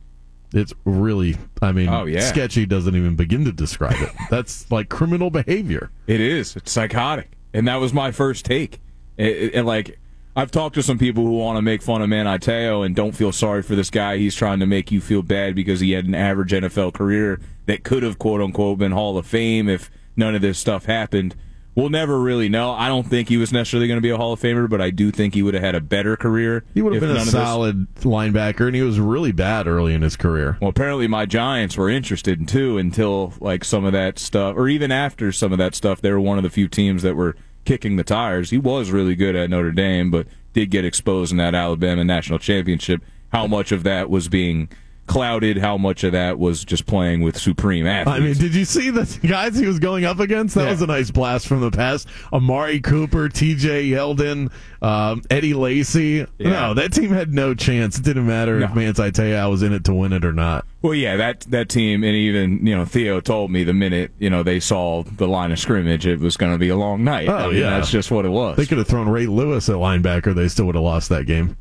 [0.55, 2.21] it's really, I mean, Oh, yeah.
[2.21, 4.09] sketchy doesn't even begin to describe it.
[4.29, 5.91] That's like criminal behavior.
[6.07, 6.55] It is.
[6.55, 8.79] It's psychotic, and that was my first take.
[9.17, 9.99] And like,
[10.35, 13.13] I've talked to some people who want to make fun of Manti Te'o and don't
[13.13, 14.17] feel sorry for this guy.
[14.17, 17.83] He's trying to make you feel bad because he had an average NFL career that
[17.83, 21.35] could have quote unquote been Hall of Fame if none of this stuff happened.
[21.75, 22.71] We'll never really know.
[22.71, 24.91] I don't think he was necessarily going to be a Hall of Famer, but I
[24.91, 26.63] do think he would have had a better career.
[26.73, 29.93] He would have been a of this- solid linebacker, and he was really bad early
[29.93, 30.57] in his career.
[30.61, 34.69] Well, apparently my Giants were interested in too until like some of that stuff, or
[34.69, 37.35] even after some of that stuff, they were one of the few teams that were
[37.65, 38.51] kicking the tires.
[38.51, 42.39] He was really good at Notre Dame, but did get exposed in that Alabama national
[42.39, 43.01] championship.
[43.33, 44.69] How much of that was being
[45.07, 45.57] clouded?
[45.57, 48.17] How much of that was just playing with supreme athletes?
[48.17, 50.55] I mean, did you see the guys he was going up against?
[50.55, 50.71] That Yeah.
[50.71, 52.07] was a nice blast from the past.
[52.33, 53.89] Amari Cooper, T.J.
[53.89, 56.25] Yeldon, um, Eddie Lacy.
[56.37, 56.49] Yeah.
[56.49, 57.97] No, that team had no chance.
[57.99, 58.75] It didn't matter if No.
[58.75, 60.65] Manti Te'o was in it to win it or not.
[60.81, 64.29] Well, yeah, that that team, and even you know Theo told me the minute you
[64.29, 67.27] know they saw the line of scrimmage, it was going to be a long night.
[67.27, 67.71] Oh, I mean, yeah.
[67.71, 68.55] that's just what it was.
[68.57, 70.35] They could have thrown Ray Lewis at linebacker.
[70.35, 71.57] They still would have lost that game.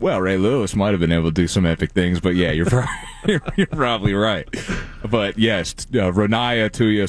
[0.00, 2.66] Well, Ray Lewis might have been able to do some epic things, but yeah, you're
[2.70, 2.94] probably,
[3.26, 4.48] you're, you're probably right.
[5.08, 7.08] But yes, uh, Renaya Tuya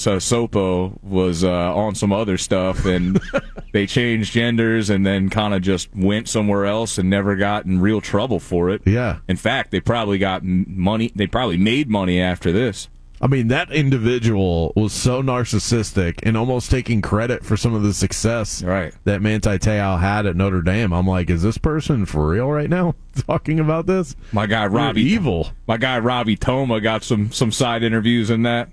[1.04, 3.22] was uh, on some other stuff, and
[3.74, 7.80] they changed genders, and then kind of just went somewhere else and never got in
[7.80, 8.82] real trouble for it.
[8.86, 9.20] Yeah.
[9.28, 11.12] In fact, they probably got money.
[11.16, 12.90] They probably made money after this.
[13.22, 17.94] I mean, that individual was so narcissistic and almost taking credit for some of the
[17.94, 18.94] success Right.
[19.04, 20.94] that Manti Te'o had at Notre Dame.
[20.94, 22.96] I'm like, is this person for real right now
[23.28, 24.16] talking about this?
[24.32, 25.52] My guy You're Robbie evil.
[25.68, 28.70] My guy Robby Toma got some some side interviews in that.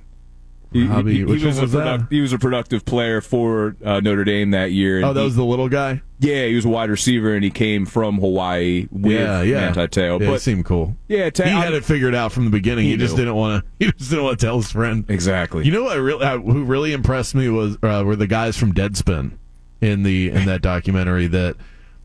[0.72, 2.06] He, he- was was a that?
[2.10, 5.04] he was a productive player for uh, Notre Dame that year.
[5.04, 6.02] Oh, that was the little guy.
[6.18, 9.60] yeah, he was a wide receiver and he came from Hawaii with yeah, yeah.
[9.72, 10.20] Manti Te'o.
[10.20, 10.96] Yeah, it But seemed cool.
[11.08, 12.84] yeah, Te- he had it figured out from the beginning.
[12.86, 13.70] He, He just didn't want to.
[13.86, 15.04] He just didn't want to tell his friend.
[15.08, 15.64] exactly.
[15.64, 15.96] You know what?
[15.98, 19.32] Really, uh, who really impressed me was uh, were the guys from Deadspin
[19.80, 21.56] in the in that documentary that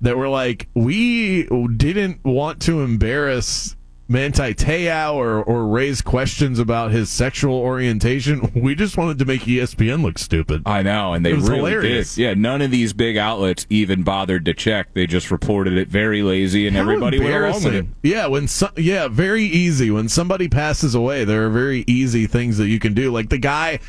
[0.02, 1.44] that were like, we
[1.78, 3.76] didn't want to embarrass
[4.12, 8.52] Manti Te'o or or raise questions about his sexual orientation.
[8.62, 10.64] We just wanted to make ESPN look stupid.
[10.66, 12.16] I know, and they really hilarious.
[12.16, 12.22] did.
[12.22, 14.94] Yeah, none of these big outlets even bothered to check.
[14.94, 17.86] They just reported it very lazy, and How everybody went along with it.
[18.04, 19.90] Yeah, when so, yeah, very easy.
[19.90, 23.12] When somebody passes away, there are very easy things that you can do.
[23.12, 23.80] Like the guy,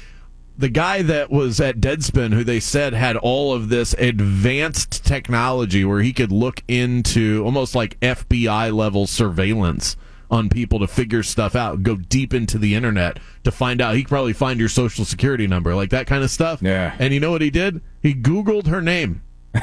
[0.57, 5.85] the guy that was at Deadspin, who they said had all of this advanced technology
[5.85, 9.97] where he could look into almost like FBI level surveillance
[10.33, 13.95] on people to figure stuff out, go deep into the internet to find out.
[13.95, 16.61] He could probably find your social security number, like that kind of stuff.
[16.63, 16.97] Yeah.
[16.99, 17.81] And you know what he did?
[18.03, 19.23] He Googled her name.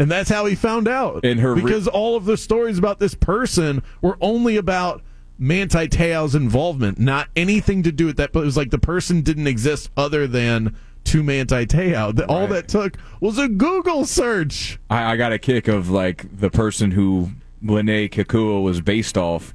[0.00, 1.24] And that's how he found out.
[1.24, 5.02] And her re- because all of the stories about this person were only about
[5.40, 8.32] Manti Te'o's involvement, not anything to do with that.
[8.32, 12.14] But it was like the person didn't exist other than to Manti Te'o.
[12.14, 12.50] The- All Right.
[12.50, 14.78] that took was a Google search.
[14.88, 17.30] I, I got a kick of like the person who
[17.64, 19.52] Lennay Kekua was based off,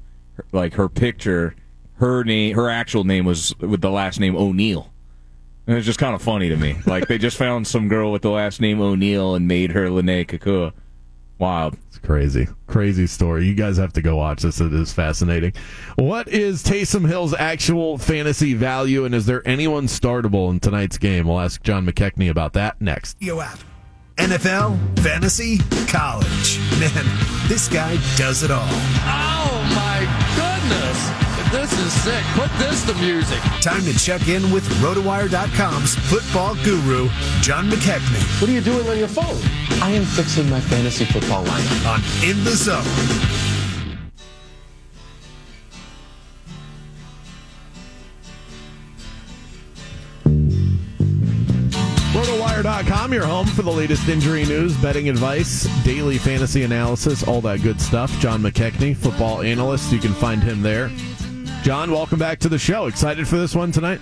[0.52, 1.54] like her picture,
[1.94, 4.90] her name, her actual name was with the last name O'Neill.
[5.66, 6.76] And it's just kind of funny to me.
[6.86, 10.26] Like they just found some girl with the last name O'Neill and made her Lennay
[10.26, 10.72] Kekua.
[11.38, 11.76] Wild.
[11.88, 13.46] It's crazy, crazy story.
[13.46, 14.60] You guys have to go watch this.
[14.60, 15.52] It is fascinating.
[15.96, 21.26] What is Taysom Hill's actual fantasy value, and is there anyone startable in tonight's game?
[21.26, 23.20] We'll ask John McKechnie about that next.
[23.20, 23.58] Yo app.
[24.16, 26.60] NFL, fantasy, college.
[26.78, 27.04] Man,
[27.48, 28.68] this guy does it all.
[30.64, 31.24] My goodness!
[31.52, 32.24] This is sick.
[32.34, 33.38] Put this to music.
[33.60, 37.08] Time to check in with RotoWire.com's football guru,
[37.40, 39.38] John McKechnie, What are you doing on your phone?
[39.82, 41.86] I am fixing my fantasy football lineup.
[41.86, 43.43] on In the Zone.
[52.24, 57.60] RotoWire.com, your home for the latest injury news, betting advice, daily fantasy analysis, all that
[57.60, 58.10] good stuff.
[58.18, 59.92] John McKechnie, football analyst.
[59.92, 60.90] You can find him there.
[61.62, 62.86] John, welcome back to the show.
[62.86, 64.00] Excited for this one tonight?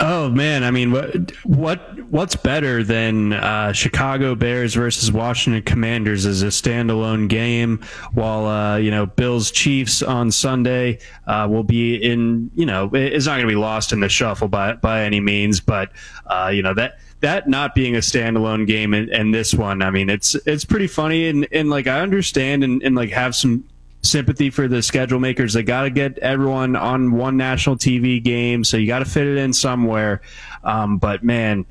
[0.00, 6.26] Oh man, I mean, what what what's better than uh, Chicago Bears versus Washington Commanders
[6.26, 7.80] as a standalone game?
[8.12, 10.98] While uh, you know Bills Chiefs on Sunday
[11.28, 14.48] uh, will be in, you know, it's not going to be lost in the shuffle
[14.48, 15.92] by by any means, but
[16.26, 19.90] uh, you know that that not being a standalone game and, and this one, I
[19.90, 23.64] mean, it's it's pretty funny and, and like I understand and, and like have some
[24.02, 25.54] sympathy for the schedule makers.
[25.54, 29.26] They got to get everyone on one national TV game, so you got to fit
[29.26, 30.20] it in somewhere.
[30.62, 31.64] Um, but man,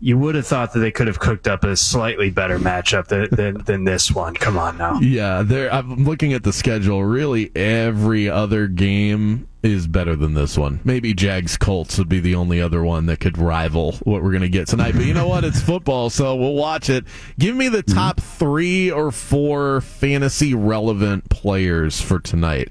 [0.00, 3.28] you would have thought that they could have cooked up a slightly better matchup than,
[3.30, 4.34] than, than this one.
[4.34, 4.98] Come on now.
[4.98, 5.72] Yeah, there.
[5.72, 7.04] I'm looking at the schedule.
[7.04, 10.80] Really, every other game is better than this one.
[10.84, 14.40] Maybe Jags Colts would be the only other one that could rival what we're going
[14.40, 14.94] to get tonight.
[14.94, 15.44] But you know what?
[15.44, 17.04] It's football, so we'll watch it.
[17.38, 22.70] Give me the top three or four fantasy relevant players for tonight.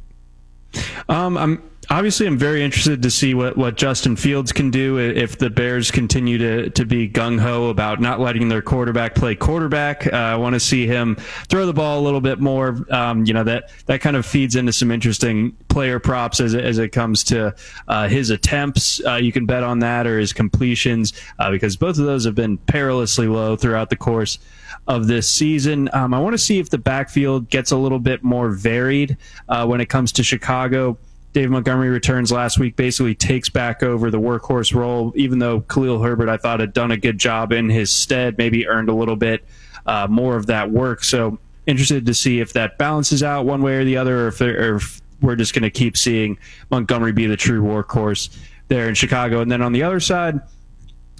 [1.08, 5.38] Um, I'm obviously I'm very interested to see what, what Justin Fields can do if
[5.38, 10.08] the Bears continue to, to be gung ho about not letting their quarterback play quarterback.
[10.08, 11.16] Uh, I want to see him
[11.48, 12.86] throw the ball a little bit more.
[12.90, 16.78] Um, you know that that kind of feeds into some interesting player props as as
[16.78, 17.56] it comes to
[17.88, 19.04] uh, his attempts.
[19.06, 22.36] Uh, you can bet on that or his completions uh, because both of those have
[22.36, 24.40] been perilously low throughout the course
[24.88, 25.90] of this season.
[25.94, 29.66] Um, I want to see if the backfield gets a little bit more varied uh,
[29.66, 30.98] when it comes to Chicago.
[31.32, 36.02] Dave Montgomery returns last week, basically takes back over the workhorse role, even though Khalil
[36.02, 39.16] Herbert, I thought, had done a good job in his stead, maybe earned a little
[39.16, 39.46] bit
[39.86, 41.04] uh, more of that work.
[41.04, 41.38] So
[41.68, 44.76] interested to see if that balances out one way or the other, or if, or
[44.78, 46.38] if we're just going to keep seeing
[46.72, 48.36] Montgomery be the true workhorse
[48.68, 49.42] there in Chicago.
[49.42, 50.40] And then on the other side,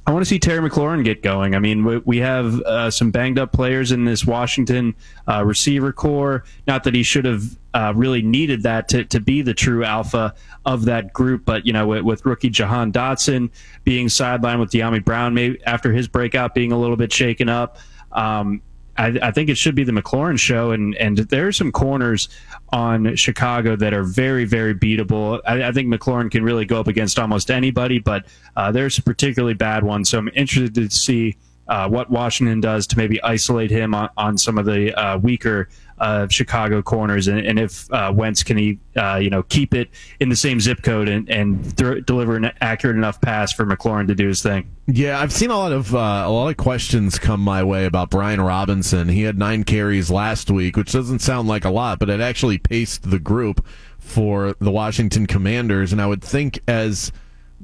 [0.08, 1.54] I want to see Terry McLaurin get going.
[1.54, 4.96] I mean, we, have uh, some banged up players in this Washington
[5.28, 6.46] uh, receiver core.
[6.66, 10.34] Not that he should have uh, really needed that to, to be the true alpha
[10.66, 13.50] of that group, but you know, with, with rookie Jahan Dotson
[13.84, 17.78] being sidelined with Dyami Brown, maybe after his breakout being a little bit shaken up.
[18.12, 18.62] Um,
[18.98, 22.28] I, I, think it should be the McLaurin show, and and there are some corners
[22.74, 25.40] on Chicago that are very very beatable.
[25.46, 28.26] I, I think McLaurin can really go up against almost anybody, but
[28.58, 30.10] uh, there's particularly bad ones.
[30.10, 31.38] So I'm interested to see
[31.70, 35.70] uh, what Washington does to maybe isolate him on, on some of the uh, weaker
[36.00, 39.90] uh, Chicago corners, and, and if uh, Wentz can he, uh, you know, keep it
[40.20, 44.08] in the same zip code and, and th- deliver an accurate enough pass for McLaurin
[44.08, 44.70] to do his thing.
[44.88, 48.10] Yeah, I've seen a lot of uh, a lot of questions come my way about
[48.10, 49.10] Brian Robinson.
[49.10, 52.58] He had nine carries last week, which doesn't sound like a lot, but it actually
[52.58, 53.66] paced the group
[54.00, 57.12] for the Washington Commanders, and I would think as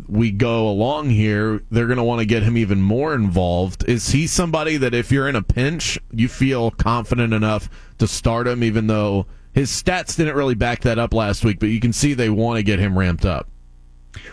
[0.08, 3.88] we go along here, they're going to want to get him even more involved.
[3.88, 8.48] Is he somebody that if you're in a pinch, you feel confident enough to start
[8.48, 11.94] him, even though his stats didn't really back that up last week, but you can
[11.94, 13.50] see they want to get him ramped up.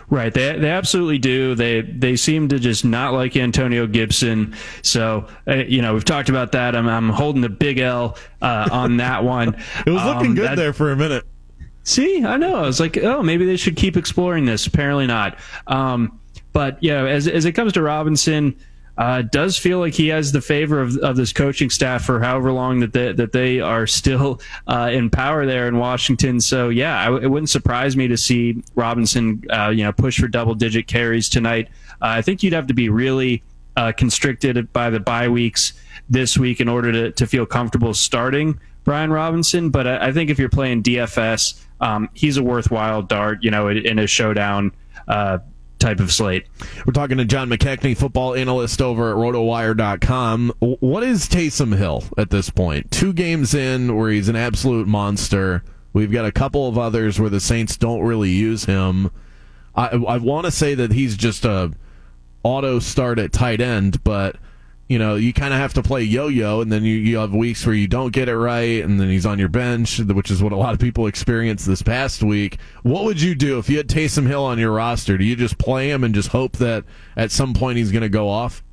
[0.09, 1.55] Right, they they absolutely do.
[1.55, 4.55] They they seem to just not like Antonio Gibson.
[4.81, 6.75] So uh, you know we've talked about that.
[6.75, 9.55] I'm I'm holding the big L uh, on that one.
[9.85, 11.25] it was looking um, good that, there for a minute.
[11.83, 12.55] See, I know.
[12.55, 14.65] I was like, oh, maybe they should keep exploring this.
[14.67, 15.37] Apparently not.
[15.67, 16.19] Um,
[16.53, 18.55] but yeah, as as it comes to Robinson,
[18.97, 22.51] uh, does feel like he has the favor of, of this coaching staff for however
[22.51, 26.39] long that they, that they are still uh, in power there in Washington.
[26.39, 30.27] So yeah, I, it wouldn't surprise me to see Robinson, uh, you know, push for
[30.27, 31.69] double digit carries tonight.
[32.01, 33.41] Uh, I think you'd have to be really
[33.75, 35.73] uh, constricted by the bye weeks
[36.09, 39.71] this week in order to, to feel comfortable starting Brian Robinson.
[39.71, 43.67] But I, I think if you're playing DFS, um, he's a worthwhile dart, you know,
[43.67, 44.71] in a showdown
[45.09, 45.39] uh,
[45.79, 46.47] type of slate.
[46.85, 50.53] We're talking to John McKechnie, football analyst over at rotowire.com.
[50.59, 52.89] What is Taysom Hill at this point?
[52.89, 55.61] Two games in where he's an absolute monster.
[55.91, 59.11] We've got a couple of others where the Saints don't really use him.
[59.75, 61.73] I, I want to say that he's just a
[62.43, 64.37] auto start at tight end, but
[64.87, 67.65] you know, you kind of have to play yo-yo, and then you, you have weeks
[67.65, 70.51] where you don't get it right, and then he's on your bench, which is what
[70.51, 72.57] a lot of people experienced this past week.
[72.83, 75.17] What would you do if you had Taysom Hill on your roster?
[75.17, 76.83] Do you just play him and just hope that
[77.15, 78.63] at some point he's going to go off?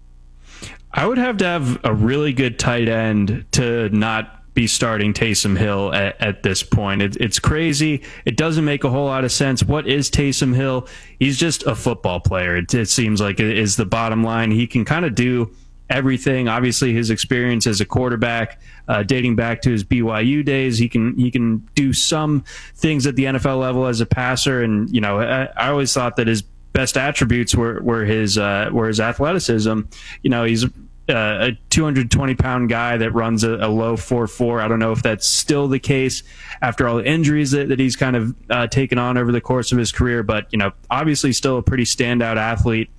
[0.92, 5.57] I would have to have a really good tight end to not be starting Taysom
[5.57, 7.03] Hill at, at this point.
[7.03, 8.03] It, it's crazy.
[8.25, 9.62] It doesn't make a whole lot of sense.
[9.62, 10.88] What is Taysom Hill?
[11.20, 12.57] He's just a football player.
[12.57, 14.51] It, it seems like it is the bottom line.
[14.51, 15.55] He can kind of do
[15.90, 16.48] everything.
[16.48, 21.16] Obviously, his experience as a quarterback, uh, dating back to his BYU days, he can
[21.18, 22.44] he can do some
[22.76, 24.62] things at the NFL level as a passer.
[24.62, 28.70] And you know, I, I always thought that his best attributes were were his uh,
[28.72, 29.81] were his athleticism.
[30.22, 30.64] You know, he's
[31.11, 34.61] uh, a 220 pound guy that runs a, a low 4 4.
[34.61, 36.22] I don't know if that's still the case
[36.62, 39.72] after all the injuries that, that he's kind of uh, taken on over the course
[39.72, 42.90] of his career, but, you know, obviously still a pretty standout athlete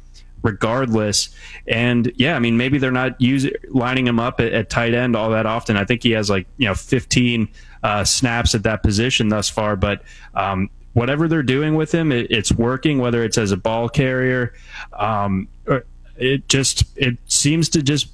[0.44, 1.30] regardless.
[1.68, 5.16] And yeah, I mean, maybe they're not using lining him up at, at, tight end
[5.16, 5.78] all that often.
[5.78, 7.48] I think he has like, you know, 15
[7.84, 12.28] uh, snaps at that position thus far, but, um, whatever they're doing with him, it,
[12.30, 14.54] it's working, whether it's as a ball carrier,
[14.94, 15.48] um,
[16.18, 18.10] it just it seems to just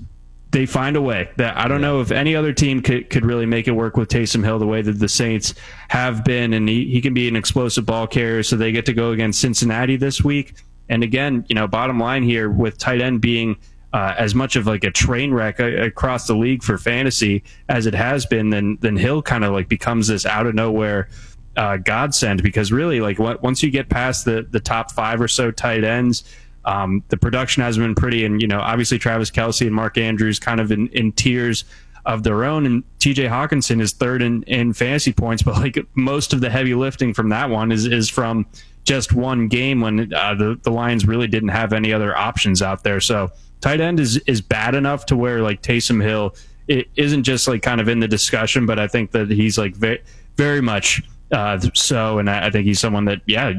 [0.51, 3.45] they find a way that I don't know if any other team could, could really
[3.45, 5.53] make it work with Taysom Hill the way that the Saints
[5.89, 8.43] have been, and he, he can be an explosive ball carrier.
[8.43, 10.53] So they get to go against Cincinnati this week.
[10.89, 13.57] And again, you know, bottom line here with tight end being
[13.93, 17.93] uh, as much of like a train wreck across the league for fantasy as it
[17.93, 21.09] has been, then then Hill kind of like becomes this out of nowhere
[21.55, 25.51] uh, godsend because really like once you get past the the top five or so
[25.51, 26.23] tight ends
[26.67, 30.37] um, the production has been pretty, and you know, obviously Travis Kelce and Mark Andrews
[30.37, 31.63] kind of in, in tiers
[32.05, 33.23] of their own, and T.J.
[33.23, 37.29] Hockenson is third in, in fantasy points, but like most of the heavy lifting from
[37.29, 38.45] that one is is from
[38.87, 42.83] just one game when uh, the the Lions really didn't have any other options out
[42.83, 43.01] there.
[43.01, 43.29] So
[43.61, 46.35] tight end is is bad enough to where like Taysom Hill
[46.67, 49.75] it isn't just like kind of in the discussion, but I think that he's like
[49.75, 50.01] very
[50.37, 53.51] very much uh, so, and I, I think he's someone that yeah,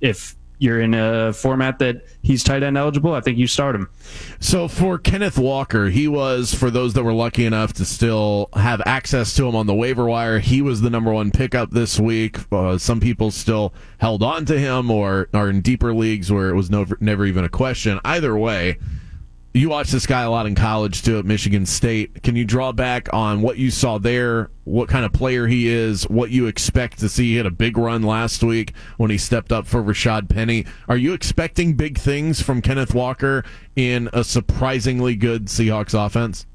[0.00, 3.88] if you're in a format that he's tight end eligible, I think you start him.
[4.40, 8.82] So for Kenneth Walker, he was for those that were lucky enough to still have
[8.86, 10.38] access to him on the waiver wire.
[10.38, 12.38] He was the number one pickup this week.
[12.52, 16.54] Uh, some people still held on to him, or are in deeper leagues where it
[16.54, 18.00] was never never even a question.
[18.04, 18.78] Either way
[19.54, 22.22] you watched this guy a lot in college too at Michigan State.
[22.22, 26.04] Can you draw back on what you saw there, what kind of player he is,
[26.08, 27.30] what you expect to see?
[27.30, 30.66] He had a big run last week when he stepped up for Rashad Penny.
[30.88, 36.46] Are you expecting big things from Kenneth Walker in a surprisingly good Seahawks offense?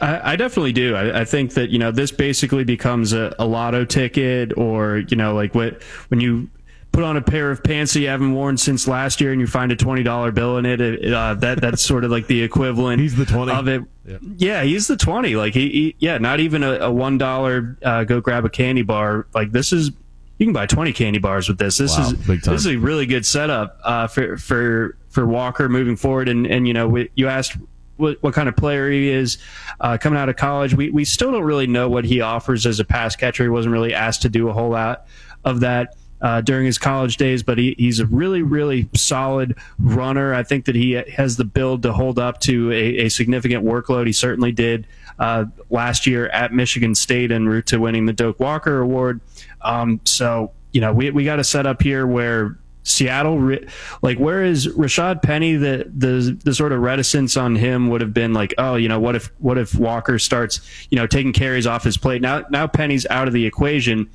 [0.00, 0.96] I, definitely do.
[0.96, 5.16] I, I, think that you know this basically becomes a, a lotto ticket, or you
[5.16, 6.50] know, like what when you
[6.92, 9.46] put on a pair of pants that you haven't worn since last year and you
[9.46, 13.16] find a $20 bill in it, uh, that that's sort of like the equivalent he's
[13.16, 13.82] the 20 of it.
[14.04, 17.78] Yeah, yeah he's the 20 like he, he yeah not even a, a one dollar
[17.82, 19.26] uh, go grab a candy bar.
[19.34, 19.90] Like this is
[20.38, 21.78] you can buy 20 candy bars with this.
[21.78, 25.96] This wow, is this is a really good setup uh, for for for walker moving
[25.96, 26.28] forward.
[26.28, 27.56] And and you know you asked
[27.96, 29.38] what, what, kind of player he is
[29.80, 30.74] uh, coming out of college.
[30.74, 33.44] We we still don't really know what he offers as a pass catcher.
[33.44, 35.06] He wasn't really asked to do a whole lot
[35.44, 40.32] of that uh, during his college days, but he, he's a really, really solid runner.
[40.32, 44.06] I think that he has the build to hold up to a, a significant workload.
[44.06, 44.86] He certainly did
[45.18, 49.20] uh, last year at Michigan State en route to winning the Doak Walker Award.
[49.60, 53.58] Um, so, you know, we, we got a setup here where Seattle,
[54.02, 55.54] like, where is Rashad Penny?
[55.54, 58.98] The, the the sort of reticence on him would have been like, oh, you know,
[58.98, 62.22] what if what if Walker starts, you know, taking carries off his plate?
[62.22, 64.10] Now now Penny's out of the equation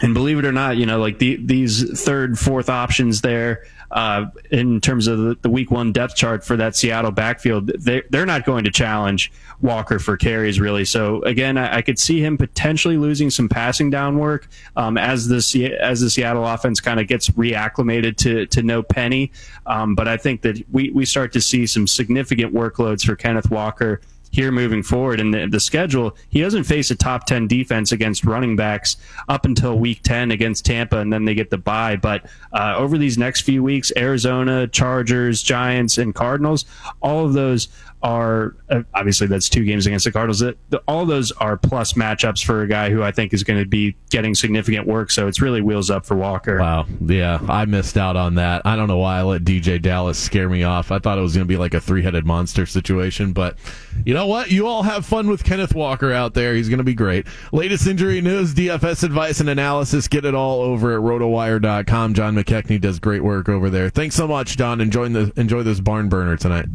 [0.00, 4.26] and believe it or not, you know, like the, these third, fourth options there, uh,
[4.50, 8.26] in terms of the, the, week one depth chart for that Seattle backfield, they, they're
[8.26, 10.84] not going to challenge Walker for carries really.
[10.84, 15.28] So again, I, I could see him potentially losing some passing down work, um, as
[15.28, 19.30] the, as the Seattle offense kind of gets reacclimated to, to no penny.
[19.66, 23.50] Um, but I think that we, we start to see some significant workloads for Kenneth
[23.50, 27.92] Walker here moving forward in the, the schedule, he doesn't face a top 10 defense
[27.92, 28.96] against running backs
[29.28, 31.96] up until week 10 against Tampa, and then they get the bye.
[31.96, 36.64] But uh, over these next few weeks, Arizona, Chargers, Giants, and Cardinals,
[37.00, 37.68] all of those
[38.02, 40.42] are uh, obviously that's two games against the Cardinals.
[40.86, 43.96] All those are plus matchups for a guy who I think is going to be
[44.10, 45.10] getting significant work.
[45.10, 46.60] So it's really wheels up for Walker.
[46.60, 46.86] Wow.
[47.00, 48.62] Yeah, I missed out on that.
[48.64, 50.92] I don't know why I let DeeJay Dallas scare me off.
[50.92, 53.56] I thought it was going to be like a three headed monster situation, but
[54.04, 54.50] you know what?
[54.50, 56.54] You all have fun with Kenneth Walker out there.
[56.54, 57.26] He's going to be great.
[57.52, 60.08] Latest injury news, DFS advice and analysis.
[60.08, 62.14] Get it all over at rotowire.com.
[62.14, 63.90] John McKechnie does great work over there.
[63.90, 64.80] Thanks so much, John.
[64.80, 66.66] Enjoy the enjoy this barn burner tonight.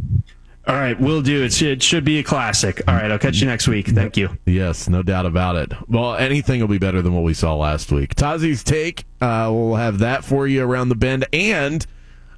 [0.67, 1.43] All right, we'll do.
[1.43, 2.81] It should, it should be a classic.
[2.87, 3.87] All right, I'll catch you next week.
[3.87, 4.37] Thank you.
[4.45, 5.73] Yes, no doubt about it.
[5.89, 8.13] Well, anything will be better than what we saw last week.
[8.13, 11.87] Tazi's take, uh, we'll have that for you around the bend, and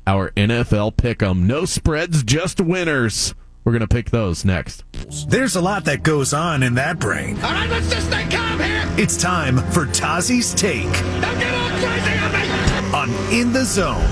[0.07, 1.41] our NFL pick'em.
[1.41, 3.35] No spreads, just winners.
[3.63, 4.83] We're going to pick those next.
[5.27, 7.37] There's a lot that goes on in that brain.
[7.37, 8.83] All right, let's just stay calm here.
[8.97, 13.19] It's time for Tazi's take Don't get all crazy on me.
[13.19, 14.05] on In the Zone.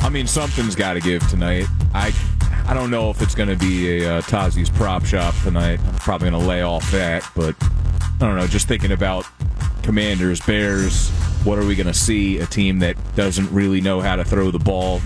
[0.00, 1.66] I mean, something's got to give tonight.
[1.94, 2.12] I
[2.66, 5.80] I don't know if it's going to be a uh, Tazi's prop shop tonight.
[5.86, 8.46] I'm probably going to lay off that, but I don't know.
[8.46, 9.26] Just thinking about
[9.82, 11.10] Commanders, Bears.
[11.44, 12.38] What are we going to see?
[12.38, 15.02] A team that doesn't really know how to throw the ball,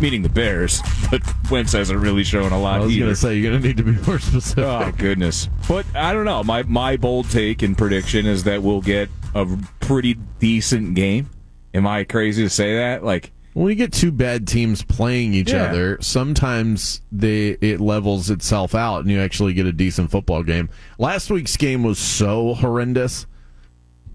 [0.00, 0.80] meaning the Bears,
[1.10, 3.66] but Wentz hasn't really shown a lot I was going to say you're going to
[3.68, 4.64] need to be more specific.
[4.64, 5.48] Oh goodness!
[5.68, 6.42] But I don't know.
[6.44, 9.46] My my bold take and prediction is that we'll get a
[9.80, 11.30] pretty decent game.
[11.74, 13.04] Am I crazy to say that?
[13.04, 15.64] Like, When you get two bad teams playing each Yeah.
[15.64, 20.68] other, sometimes they it levels itself out, and you actually get a decent football game.
[20.98, 23.26] Last week's game was so horrendous.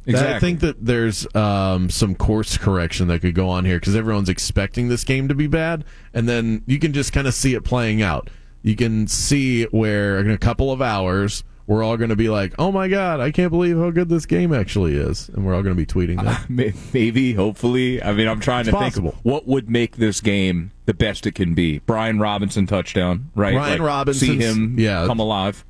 [0.05, 3.95] That I think that there's um, some course correction that could go on here because
[3.95, 7.53] everyone's expecting this game to be bad, and then you can just kind of see
[7.53, 8.29] it playing out.
[8.61, 12.53] You can see where in a couple of hours we're all going to be like,
[12.59, 15.63] "Oh my god, I can't believe how good this game actually is," and we're all
[15.63, 16.49] going to be tweeting that.
[16.49, 18.01] May- maybe, hopefully.
[18.03, 21.35] I mean, I'm trying to It's think what would make this game the best it
[21.35, 21.79] can be.
[21.79, 23.53] Brian Robinson touchdown, right?
[23.53, 25.05] Brian Like, see him yeah.
[25.05, 25.63] come alive.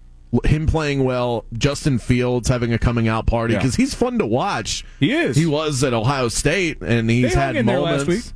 [0.46, 3.60] Him playing well, Justin Fields having a coming out party Yeah.
[3.60, 4.84] because he's fun to watch.
[5.00, 5.36] He is.
[5.36, 8.34] He was at Ohio State, and he's had moments.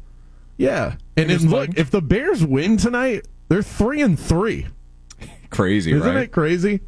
[0.58, 4.68] Yeah, and, look, if the Bears win tonight, they're three and three.
[5.50, 6.24] Crazy, Isn't right?
[6.24, 6.82] it crazy?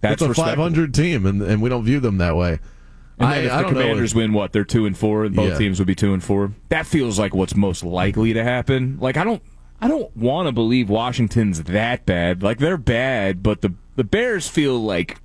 [0.00, 2.58] That's it's a 500 team, and, and we don't view them that way.
[3.18, 4.20] And I, if I the Commanders know.
[4.22, 5.58] win, what they're two and four, and both Yeah.
[5.58, 6.52] teams would be two and four.
[6.70, 8.98] That feels like what's most likely to happen.
[9.00, 9.42] Like I don't,
[9.80, 12.42] I don't want to believe Washington's that bad.
[12.42, 15.18] Like they're bad, but the the Bears feel like,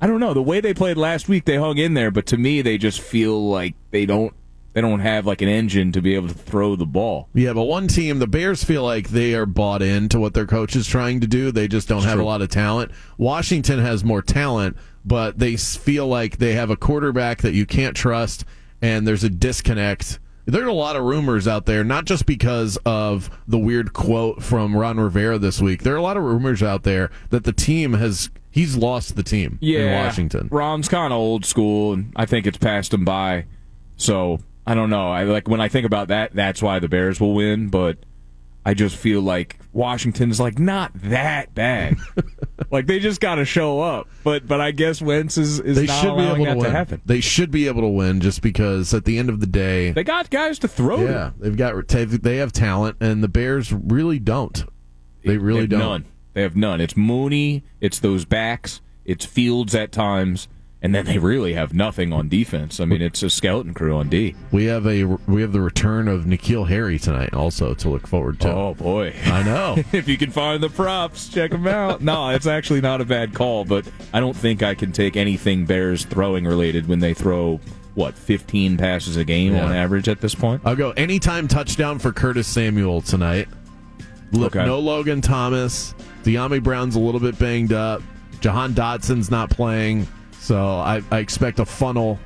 [0.00, 2.10] I don't know, the way they played last week, they hung in there.
[2.10, 4.34] But to me, they just feel like they don't,
[4.72, 7.28] they don't have like an engine to be able to throw the ball.
[7.32, 10.74] Yeah, but one team, the Bears feel like they are bought into what their coach
[10.74, 11.52] is trying to do.
[11.52, 12.24] They just don't have true.
[12.24, 12.90] a lot of talent.
[13.16, 17.96] Washington has more talent, but they feel like they have a quarterback that you can't
[17.96, 18.44] trust,
[18.82, 20.18] and there's a disconnect.
[20.46, 24.42] There are a lot of rumors out there, not just because of the weird quote
[24.42, 25.82] from Ron Rivera this week.
[25.82, 29.22] There are a lot of rumors out there that the team has he's lost the
[29.22, 30.48] team in Washington.
[30.50, 33.46] Rom's kind of old school, and I think it's passed him by.
[33.96, 35.10] So I don't know.
[35.10, 36.34] I like when I think about that.
[36.34, 37.68] That's why the Bears will win.
[37.68, 37.98] But
[38.66, 41.96] I just feel like Washington's like not that bad.
[42.70, 44.08] like they just got to show up.
[44.22, 46.64] But but I guess Wentz is, is They not should be able to that win.
[46.66, 47.02] to happen.
[47.04, 50.04] They should be able to win just because at the end of the day, They
[50.04, 50.98] got guys to throw.
[50.98, 51.04] to.
[51.04, 54.64] Yeah, they've got they have talent, and the Bears really don't.
[55.24, 55.80] They really have don't.
[55.80, 56.04] None.
[56.34, 56.80] They have none.
[56.80, 57.64] It's Mooney.
[57.80, 58.80] It's those backs.
[59.04, 60.48] It's Fields at times.
[60.84, 62.78] And then they really have nothing on defense.
[62.78, 64.34] I mean, it's a skeleton crew on D.
[64.52, 68.38] We have a we have the return of N'Keal Harry tonight, also to look forward
[68.40, 68.52] to.
[68.52, 69.14] Oh boy.
[69.24, 69.76] I know.
[69.92, 72.02] if you can find the props, check them out.
[72.02, 75.64] No, it's actually not a bad call, but I don't think I can take anything
[75.64, 77.60] Bears throwing related when they throw
[77.94, 79.64] what 15 passes a game Yeah.
[79.64, 80.60] on average at this point.
[80.66, 83.48] I'll go anytime touchdown for Curtis Samuel tonight.
[84.32, 84.66] Look, Okay.
[84.66, 85.94] no Logan Thomas.
[86.24, 88.02] Dyami Brown's a little bit banged up.
[88.40, 90.06] Jahan Dotson's not playing,
[90.44, 92.18] so I, I expect a funnel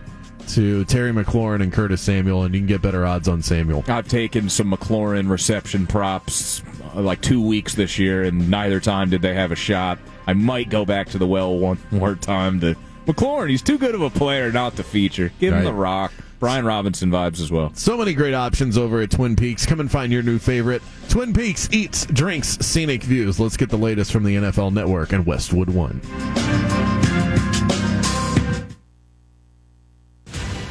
[0.49, 3.85] to Terry McLaurin and Curtis Samuel, and you can get better odds on Samuel.
[3.87, 6.63] I've taken some McLaurin reception props
[6.95, 9.99] uh, like two weeks this year, and neither time did they have a shot.
[10.27, 12.75] I might go back to the well one more time to
[13.07, 13.51] McLaurin.
[13.51, 15.31] He's too good of a player not to feature.
[15.39, 15.65] Give him Right.
[15.65, 16.13] the rock.
[16.41, 17.73] Brian Robinson vibes as well.
[17.75, 19.67] So many great options over at Twin Peaks.
[19.67, 20.83] Come and find your new favorite.
[21.09, 23.41] Twin Peaks eats, drinks, scenic views.
[23.41, 26.01] Let's get the latest from the NFL Network and Westwood One.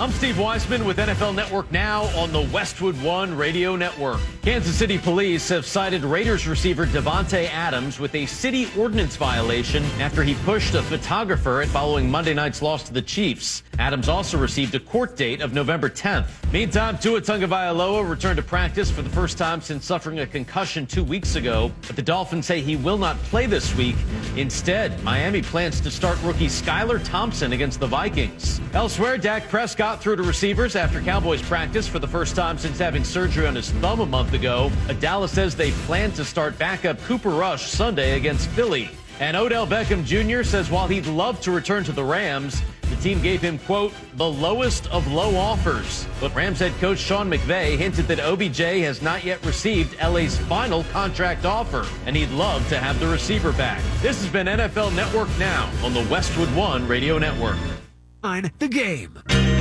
[0.08, 4.22] I'm Steve Weisman with NFL Network Now on the Westwood One Radio Network.
[4.41, 10.24] Kansas City police have cited Raiders receiver Davante Adams with a city ordinance violation after
[10.24, 13.64] he pushed a photographer following Monday night's loss to the Chiefs.
[13.80, 16.28] Adams also received a court date of November 10th.
[16.53, 21.03] Meantime, Tua Tagovailoa returned to practice for the first time since suffering a concussion two
[21.03, 23.97] weeks ago, but the Dolphins say he will not play this week.
[24.38, 28.62] Instead, Miami plans to start rookie Skylar Thompson against the Vikings.
[28.74, 33.04] Elsewhere, Dak Prescott threw to receivers after Cowboys practice for the first time since having
[33.04, 34.72] surgery on his thumb a month ago.
[35.00, 38.89] Dallas says they plan to start backup Cooper Rush Sunday against Philly.
[39.20, 40.43] And Odell Beckham Jr.
[40.43, 44.30] says while he'd love to return to the Rams, the team gave him, quote, the
[44.30, 46.06] lowest of low offers.
[46.22, 50.84] But Rams head coach Sean McVay hinted that OBJ has not yet received LA's final
[50.86, 53.82] contract offer, and he'd love to have the receiver back.
[54.02, 57.58] This has been NFL Network Now on the Westwood One Radio Network.
[58.60, 59.57] The game.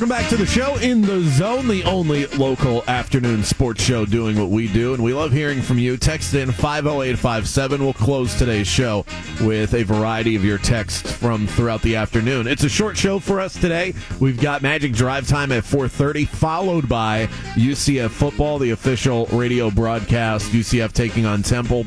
[0.00, 4.38] Welcome back to the show in the zone, the only local afternoon sports show doing
[4.38, 4.94] what we do.
[4.94, 5.98] And we love hearing from you.
[5.98, 7.84] Text in 50857.
[7.84, 9.04] We'll close today's show
[9.42, 12.46] with a variety of your texts from throughout the afternoon.
[12.46, 13.92] It's a short show for us today.
[14.20, 17.26] We've got Magic Drive Time at 4.30, followed by
[17.56, 20.50] UCF Football, the official radio broadcast.
[20.52, 21.84] UCF taking on Temple.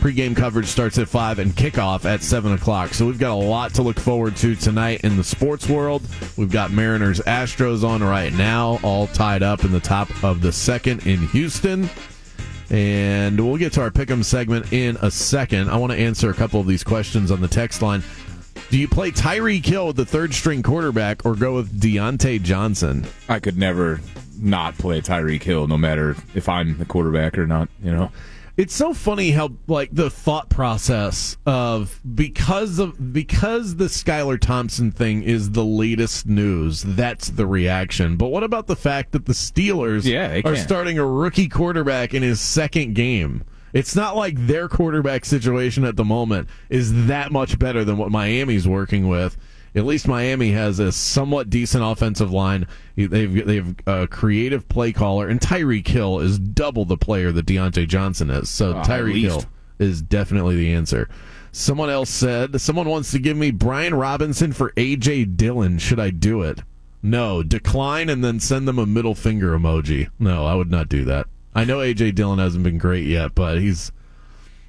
[0.00, 2.94] Pre-game coverage starts at 5 and kickoff at 7 o'clock.
[2.94, 6.02] So we've got a lot to look forward to tonight in the sports world.
[6.36, 10.52] We've got Mariners Astros on right now, all tied up in the top of the
[10.52, 11.90] second in Houston.
[12.70, 15.70] And we'll get to our pick'em segment in a second.
[15.70, 18.02] I want to answer a couple of these questions on the text line.
[18.70, 23.06] Do you play Tyreek Hill with the third string quarterback or go with Diontae Johnson?
[23.28, 24.00] I could never
[24.38, 27.68] not play Tyreek Hill, no matter if I'm the quarterback or not.
[27.82, 28.12] You know,
[28.58, 34.90] It's so funny how like the thought process of because of because the Skylar Thompson
[34.90, 38.16] thing is the latest news, that's the reaction.
[38.16, 42.24] But what about the fact that the Steelers Yeah, are starting a rookie quarterback in
[42.24, 43.44] his second game?
[43.72, 48.10] It's not like their quarterback situation at the moment is that much better than what
[48.10, 49.36] Miami's working with.
[49.78, 52.66] At least Miami has a somewhat decent offensive line.
[52.96, 57.88] They've they've a creative play caller, and Tyreek Hill is double the player that Diontae
[57.88, 58.50] Johnson is.
[58.50, 59.40] So uh, at Tyreek least.
[59.40, 59.44] Hill
[59.78, 61.08] is definitely the answer.
[61.52, 65.78] Someone else said someone wants to give me Brian Robinson for AJ Dillon.
[65.78, 66.60] Should I do it?
[67.02, 70.08] No, decline and then send them a middle finger emoji.
[70.18, 71.26] No, I would not do that.
[71.54, 73.92] I know AJ Dillon hasn't been great yet, but he's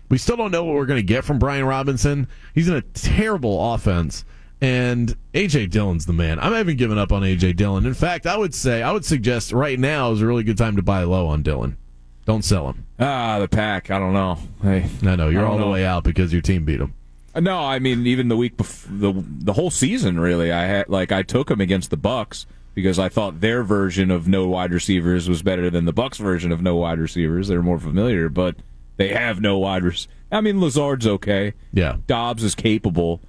[0.09, 2.27] we still don't know what we're going to get from Brian Robinson.
[2.53, 4.25] He's in a terrible offense,
[4.61, 6.39] and AJ Dillon's the man.
[6.39, 7.85] I'm even giving up on AJ Dillon.
[7.85, 10.75] In fact, I would say I would suggest right now is a really good time
[10.75, 11.77] to buy low on Dillon.
[12.25, 12.85] Don't sell him.
[12.99, 13.89] ah, the pack.
[13.89, 14.37] I don't know.
[14.61, 16.93] Hey, No, no, you're I all the way out because your team beat him.
[17.35, 20.51] No, I mean even the week before the the whole season really.
[20.51, 22.45] I had like I took them against the Bucs
[22.75, 26.51] because I thought their version of no wide receivers was better than the Bucs version
[26.51, 27.47] of no wide receivers.
[27.47, 28.55] They're more familiar, but
[28.97, 30.13] they have no wide receivers.
[30.31, 31.53] I mean Lazard's okay.
[31.73, 31.97] Yeah.
[32.07, 33.21] Doubs is capable.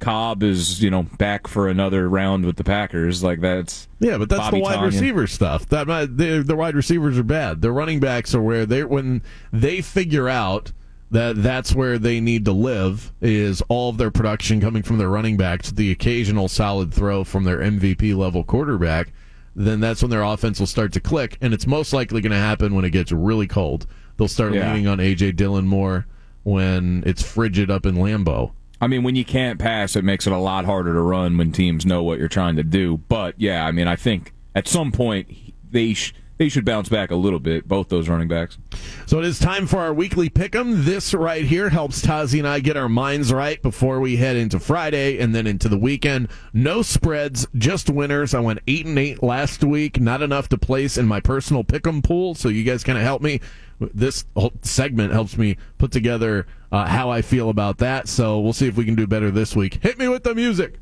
[0.00, 3.22] Cobb is, you know, back for another round with the Packers.
[3.22, 4.84] Like that's Yeah, but that's Bobby the wide Tonyan.
[4.86, 5.66] receiver stuff.
[5.68, 5.86] That
[6.16, 7.62] the, the wide receivers are bad.
[7.62, 9.22] The running backs are where they when
[9.52, 10.72] they figure out
[11.10, 15.08] that that's where they need to live is all of their production coming from their
[15.10, 19.12] running backs, the occasional solid throw from their MVP level quarterback.
[19.56, 22.36] Then that's when their offense will start to click, and it's most likely going to
[22.38, 23.86] happen when it gets really cold.
[24.16, 24.72] They'll start Yeah.
[24.72, 26.06] leaning on AJ Dillon more
[26.42, 28.50] when it's frigid up in Lambeau.
[28.80, 31.52] I mean, when you can't pass, it makes it a lot harder to run when
[31.52, 32.98] teams know what you're trying to do.
[33.08, 35.28] But yeah, I mean, I think at some point
[35.70, 37.68] they sh- they should bounce back a little bit.
[37.68, 38.58] Both those running backs.
[39.06, 40.84] So it is time for our weekly pick'em.
[40.84, 44.58] This right here helps Tazi and I get our minds right before we head into
[44.58, 46.28] Friday and then into the weekend.
[46.52, 48.34] No spreads, just winners.
[48.34, 50.00] I went eight and eight last week.
[50.00, 52.34] Not enough to place in my personal pick'em pool.
[52.34, 53.40] So you guys kind of help me.
[53.80, 58.08] This whole segment helps me put together uh, how I feel about that.
[58.08, 59.74] So we'll see if we can do better this week.
[59.82, 60.78] Hit me with the music.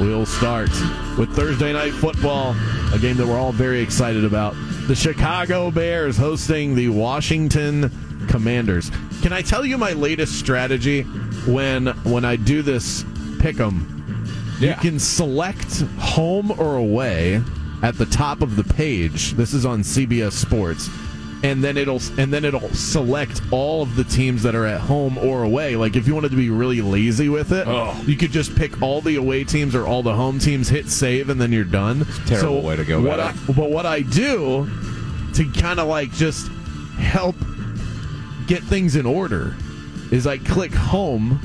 [0.00, 0.70] We'll start
[1.18, 2.54] with Thursday night football,
[2.92, 4.54] a game that we're all very excited about.
[4.86, 7.90] The Chicago Bears hosting the Washington
[8.28, 8.90] Commanders.
[9.22, 11.02] Can I tell you my latest strategy
[11.46, 13.04] when when I do this
[13.40, 13.94] pick 'em?
[14.60, 17.42] You can select home or away
[17.82, 19.32] at the top of the page.
[19.34, 20.88] This is on CBS Sports.
[21.44, 25.16] And then it'll and then it'll select all of the teams that are at home
[25.18, 25.76] or away.
[25.76, 27.96] Like if you wanted to be really lazy with it, Oh.
[28.08, 31.28] you could just pick all the away teams or all the home teams, hit save,
[31.30, 32.04] and then you're done.
[32.26, 34.68] terrible way to go What about I, but what I do
[35.34, 36.48] to kind of like just
[36.98, 37.36] help
[38.48, 39.54] get things in order
[40.10, 41.38] is I click home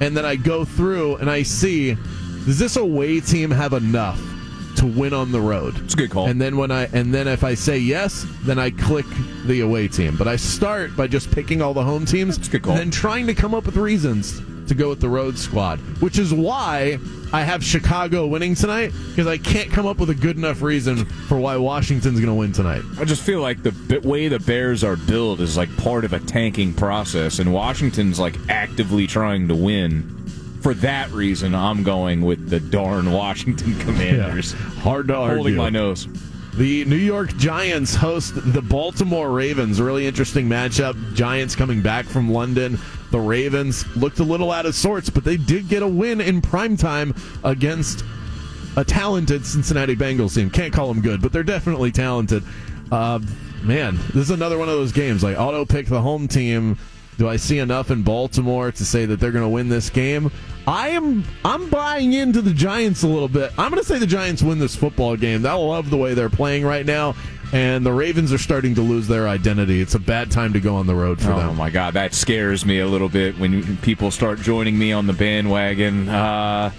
[0.00, 1.96] and then I go through and I see
[2.44, 4.20] does this away team have enough
[4.82, 5.78] to win on the road?
[5.84, 6.26] It's a good call.
[6.26, 9.06] And then when I and then if I say yes, then I click
[9.46, 10.16] the away team.
[10.16, 12.72] But I start by just picking all the home teams That's a good call.
[12.72, 16.18] and then trying to come up with reasons to go with the road squad, which
[16.18, 16.98] is why
[17.32, 21.04] I have Chicago winning tonight because I can't come up with a good enough reason
[21.04, 22.82] for why Washington's going to win tonight.
[22.98, 26.12] I just feel like the b- way the Bears are built is like part of
[26.12, 30.18] a tanking process, and Washington's like actively trying to win.
[30.62, 34.52] For that reason, I'm going with the darn Washington Commanders.
[34.52, 35.36] Hard to argue.
[35.36, 36.06] Holding my nose.
[36.54, 39.80] The New York Giants host the Baltimore Ravens.
[39.80, 41.14] Really interesting matchup.
[41.14, 42.78] Giants coming back from London.
[43.10, 46.40] The Ravens looked a little out of sorts, but they did get a win in
[46.40, 48.04] primetime against
[48.76, 50.48] a talented Cincinnati Bengals team.
[50.48, 52.44] Can't call them good, but they're definitely talented.
[52.90, 53.18] Uh,
[53.62, 55.24] man, this is another one of those games.
[55.24, 56.78] Like auto pick the home team
[57.18, 60.30] Do I see enough in Baltimore to say that they're going to win this game?
[60.66, 61.24] I am.
[61.44, 63.52] I'm buying into the Giants a little bit.
[63.58, 65.44] I'm going to say the Giants win this football game.
[65.44, 67.14] I love the way they're playing right now,
[67.52, 69.80] and the Ravens are starting to lose their identity.
[69.80, 71.50] It's a bad time to go on the road for oh them.
[71.50, 75.06] Oh my god, that scares me a little bit when people start joining me on
[75.06, 76.08] the bandwagon.
[76.08, 76.70] Uh,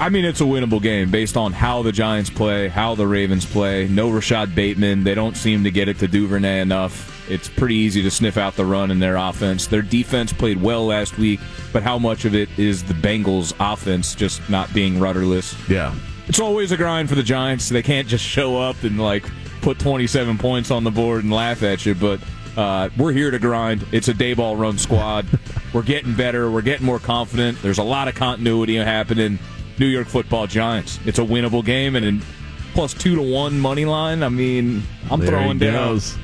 [0.00, 3.44] I mean, it's a winnable game based on how the Giants play, how the Ravens
[3.44, 3.86] play.
[3.86, 5.04] No Rashod Bateman.
[5.04, 7.30] They don't seem to get it to Duvernay enough.
[7.30, 9.66] It's pretty easy to sniff out the run in their offense.
[9.66, 11.38] Their defense played well last week,
[11.70, 15.54] but how much of it is the Bengals' offense just not being rudderless?
[15.68, 15.94] Yeah.
[16.28, 17.68] It's always a grind for the Giants.
[17.68, 19.24] They can't just show up and like
[19.60, 22.20] put 27 points on the board and laugh at you, but
[22.56, 23.84] uh, we're here to grind.
[23.92, 25.26] It's a Daboll run squad.
[25.74, 26.50] we're getting better.
[26.50, 27.60] We're getting more confident.
[27.60, 29.38] There's a lot of continuity happening.
[29.78, 30.98] New York Football Giants.
[31.06, 32.22] It's a winnable game, and in
[32.74, 34.22] plus two to one money line.
[34.22, 35.72] I mean, I'm There throwing down.
[35.94, 36.16] goes.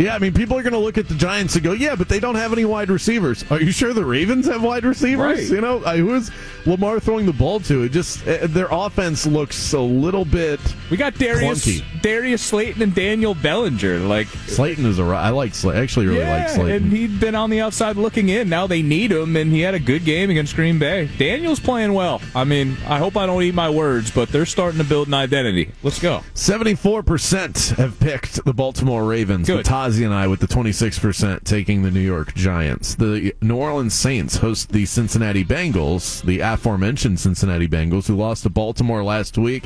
[0.00, 2.08] Yeah, I mean, people are going to look at the Giants and go, "Yeah, but
[2.08, 5.38] they don't have any wide receivers." Are you sure the Ravens have wide receivers?
[5.38, 5.50] Right.
[5.50, 6.30] You know, who is
[6.64, 7.82] Lamar throwing the ball to?
[7.82, 10.58] It just uh, their offense looks a little bit.
[10.90, 12.00] We got Darius Clunky.
[12.00, 13.98] Darius Slayton and Daniel Bellinger.
[13.98, 15.02] Like Slayton is a.
[15.02, 15.82] I like Slayton.
[15.82, 16.84] Actually, really yeah, like Slayton.
[16.84, 18.48] and he'd been on the outside looking in.
[18.48, 21.10] Now they need him, and he had a good game against Green Bay.
[21.18, 22.22] Daniel's playing well.
[22.34, 25.14] I mean, I hope I don't eat my words, but they're starting to build an
[25.14, 25.72] identity.
[25.82, 26.22] Let's go.
[26.32, 29.46] Seventy-four percent have picked the Baltimore Ravens.
[29.46, 29.66] Good.
[29.90, 32.94] Tazi and I with the twenty-six percent taking the New York Giants.
[32.94, 38.50] The New Orleans Saints host the Cincinnati Bengals, the aforementioned Cincinnati Bengals, who lost to
[38.50, 39.64] Baltimore last week.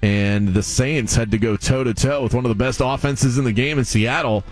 [0.00, 3.36] And the Saints had to go toe to toe with one of the best offenses
[3.36, 4.44] in the game in Seattle.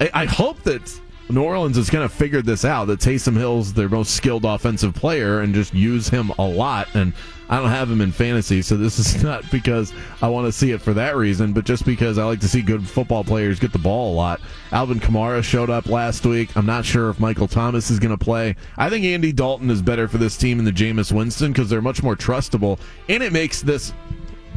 [0.00, 3.74] I, I hope that New Orleans is going to figure this out that Taysom Hill's
[3.74, 6.88] their most skilled offensive player and just use him a lot.
[6.94, 7.12] And
[7.48, 9.92] I don't have him in fantasy, so this is not because
[10.22, 12.62] I want to see it for that reason, but just because I like to see
[12.62, 14.40] good football players get the ball a lot.
[14.72, 16.56] Alvin Kamara showed up last week.
[16.56, 18.56] I'm not sure if Michael Thomas is going to play.
[18.78, 22.02] I think Andy Dalton is better for this team than Jameis Winston because they're much
[22.02, 22.78] more trustable,
[23.08, 23.92] and it makes this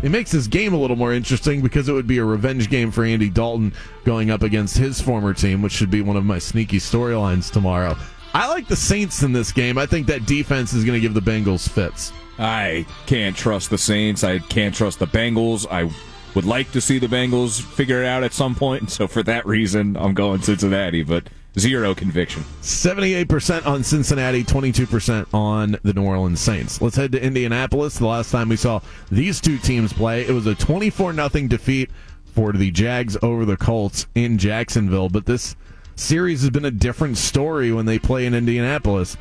[0.03, 2.91] it makes this game a little more interesting because it would be a revenge game
[2.91, 3.73] for Andy Dalton
[4.05, 7.97] going up against his former team, which should be one of my sneaky storylines tomorrow.
[8.33, 9.79] I like the Saints in this game.
[9.79, 12.13] I think that defense is going to give the Bengals fits.
[12.39, 14.23] I can't trust the Saints.
[14.23, 15.65] I can't trust the Bengals.
[15.69, 15.89] I
[16.35, 18.91] would like to see the Bengals figure it out at some point.
[18.97, 22.43] So for that reason, I'm going Cincinnati, but zero conviction.
[22.61, 26.81] 78% on Cincinnati, 22% on the New Orleans Saints.
[26.81, 27.97] Let's head to Indianapolis.
[27.97, 28.81] The last time we saw
[29.11, 31.91] these two teams play, it was a 24 0 defeat
[32.25, 35.09] for the Jags over the Colts in Jacksonville.
[35.09, 35.55] But this
[35.95, 39.17] series has been a different story when they play in Indianapolis.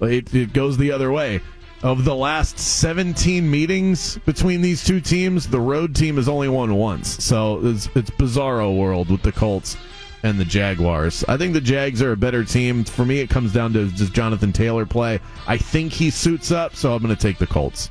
[0.00, 1.40] It, it goes the other way.
[1.80, 6.74] Of the last 17 meetings between these two teams, the road team has only won
[6.74, 7.22] once.
[7.22, 9.76] So it's, it's bizarro world with the Colts
[10.24, 11.24] and the Jaguars.
[11.28, 12.82] I think the Jags are a better team.
[12.82, 15.20] For me, it comes down to does Jonathan Taylor play?
[15.46, 17.90] I think he suits up, so I'm going to take the Colts.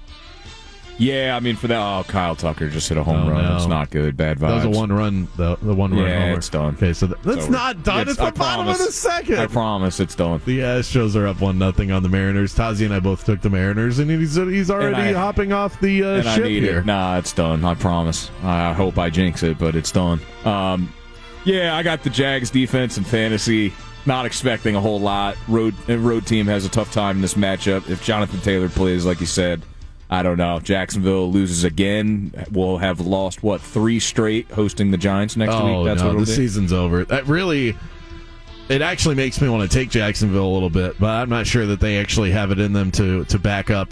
[1.00, 3.44] Yeah, I mean, for that, oh, Kyle Tucker just hit a home Oh, run.
[3.44, 3.56] no.
[3.56, 4.18] It's not good.
[4.18, 4.62] Bad vibes.
[4.62, 6.08] That was a one run, the, the one run.
[6.08, 6.38] Yeah, homer.
[6.38, 6.74] it's done.
[6.76, 8.00] Okay, so th- that's not done.
[8.02, 8.80] It's- It's, the I bottom promise.
[8.80, 9.38] of the second.
[9.40, 10.42] I promise it's done.
[10.46, 12.56] the Astros are up one nothing on the Mariners.
[12.56, 16.04] Tazi and I both took the Mariners, and he's he's already I- hopping off the
[16.04, 16.80] uh, and I ship need here.
[16.80, 16.86] it.
[16.88, 17.64] Nah, it's done.
[17.64, 18.32] I promise.
[18.44, 20.20] I hope I jinx it, but it's done.
[20.46, 20.92] Um,
[21.46, 23.72] yeah, I got the Jags defense and fantasy.
[24.08, 25.38] Not expecting a whole lot.
[25.48, 27.88] Road road team has a tough time in this matchup.
[27.88, 29.62] If Jonathan Taylor plays, like you said,
[30.10, 30.60] I don't know.
[30.60, 32.32] Jacksonville loses again.
[32.52, 35.86] We'll have lost what three straight hosting the Giants next oh week.
[35.86, 36.32] That's no, what the be?
[36.32, 37.04] season's over.
[37.04, 37.76] That really,
[38.70, 41.66] it actually makes me want to take Jacksonville a little bit, but I'm not sure
[41.66, 43.90] that they actually have it in them to to back up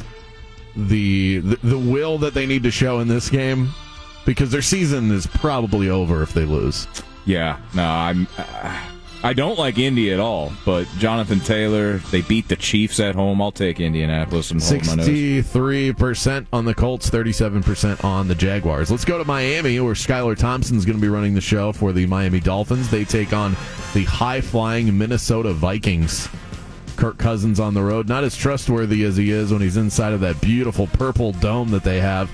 [0.75, 3.69] the the, the will that they need to show in this game
[4.25, 6.87] because their season is probably over if they lose.
[7.25, 8.27] Yeah, no, I'm.
[8.37, 8.81] Uh,
[9.25, 13.41] I don't like Indy at all, but Jonathan Taylor, they beat the Chiefs at home.
[13.41, 15.05] I'll take Indianapolis and hold my nose.
[15.07, 18.91] Sixty-three percent on the Colts, thirty-seven percent on the Jaguars.
[18.91, 22.05] Let's go to Miami, where Skylar Thompson's going to be running the show for the
[22.05, 22.91] Miami Dolphins.
[22.91, 23.53] They take on
[23.95, 26.29] the high-flying Minnesota Vikings.
[26.95, 30.19] Kirk Cousins on the road, not as trustworthy as he is when he's inside of
[30.19, 32.29] that beautiful purple dome that they have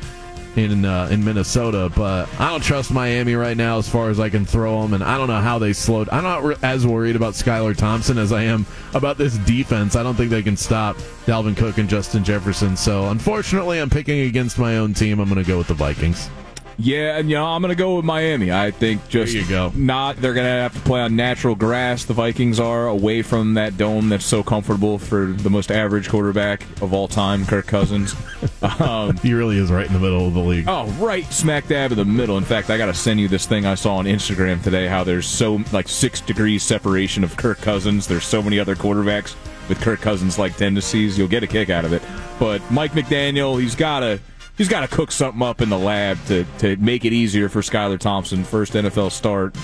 [0.55, 1.91] in uh, in Minnesota.
[1.95, 5.03] But I don't trust Miami right now as far as I can throw them, and
[5.03, 6.09] I don't know how they slowed.
[6.09, 9.95] I'm not re- as worried about Skylar Thompson as I am about this defense.
[9.95, 12.75] I don't think they can stop Dalvin Cook and Justin Jefferson.
[12.75, 15.19] So unfortunately, I'm picking against my own team.
[15.19, 16.29] I'm going to go with the Vikings.
[16.77, 18.51] Yeah, and you know I'm going to go with Miami.
[18.51, 19.71] I think just There you go.
[19.75, 22.05] not they're going to have to play on natural grass.
[22.05, 26.63] The Vikings are away from that dome that's so comfortable for the most average quarterback
[26.81, 28.15] of all time, Kirk Cousins.
[28.79, 30.65] um, He really is right in the middle of the league.
[30.67, 32.37] Oh, right smack dab in the middle.
[32.37, 34.87] In fact, I got to send you this thing I saw on Instagram today.
[34.87, 38.07] How there's so like six degrees separation of Kirk Cousins.
[38.07, 39.35] There's so many other quarterbacks
[39.69, 41.17] with Kirk Cousins like tendencies.
[41.17, 42.01] You'll get a kick out of it.
[42.39, 44.19] But Mike McDaniel, he's got to
[44.61, 47.61] he's got to cook something up in the lab to to make it easier for
[47.61, 49.55] Skylar Thompson, first NFL start.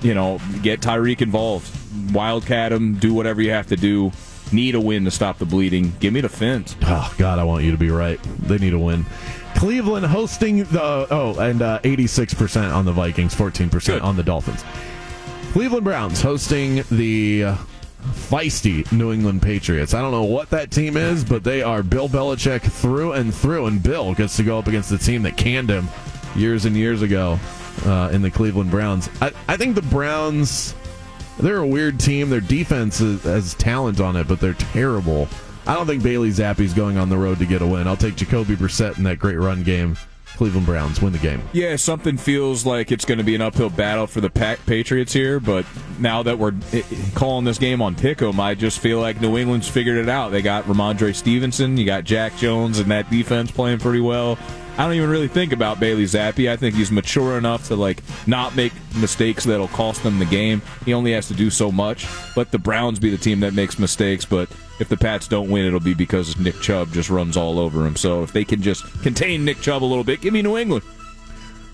[0.00, 1.68] You know, get Tyreek involved,
[2.14, 4.12] wildcat him, do whatever you have to do.
[4.52, 5.92] Need a win to stop the bleeding.
[5.98, 6.76] Give me the Fins.
[6.82, 8.22] Oh God, I want you to be right.
[8.42, 9.04] They need a win.
[9.56, 14.22] Cleveland hosting the oh, and eighty six percent on the Vikings, fourteen percent on the
[14.22, 14.64] Dolphins.
[15.50, 17.56] Cleveland Browns hosting the uh,
[18.02, 19.94] feisty New England Patriots.
[19.94, 23.66] I don't know what that team is, but they are Bill Belichick through and through,
[23.66, 25.88] and Bill gets to go up against the team that canned him
[26.34, 27.38] years and years ago
[27.86, 29.08] uh, in the Cleveland Browns.
[29.20, 30.74] I, I think the Browns.
[31.38, 32.28] They're a weird team.
[32.28, 35.28] Their defense is, has talent on it, but they're terrible.
[35.66, 37.88] I don't think Bailey Zappe's going on the road to get a win.
[37.88, 39.96] I'll take Jacoby Brissett in that great run game.
[40.42, 41.40] Cleveland Browns win the game.
[41.52, 45.12] Yeah, something feels like it's going to be an uphill battle for the Pa- Patriots
[45.12, 45.64] here, but
[46.00, 46.82] now that we're eh,
[47.14, 50.32] calling this game on Pick'em, I just feel like New England's figured it out.
[50.32, 54.36] They got Rhamondre Stevenson, you got Jack Jones, and that defense playing pretty well.
[54.78, 56.50] I don't even really think about Bailey Zappe.
[56.50, 60.62] I think he's mature enough to like not make mistakes that'll cost them the game.
[60.86, 62.06] He only has to do so much.
[62.36, 64.48] Let the Browns be the team that makes mistakes, but
[64.80, 67.96] if the Pats don't win, it'll be because Nick Chubb just runs all over him.
[67.96, 70.84] So if they can just contain Nick Chubb a little bit, give me New England.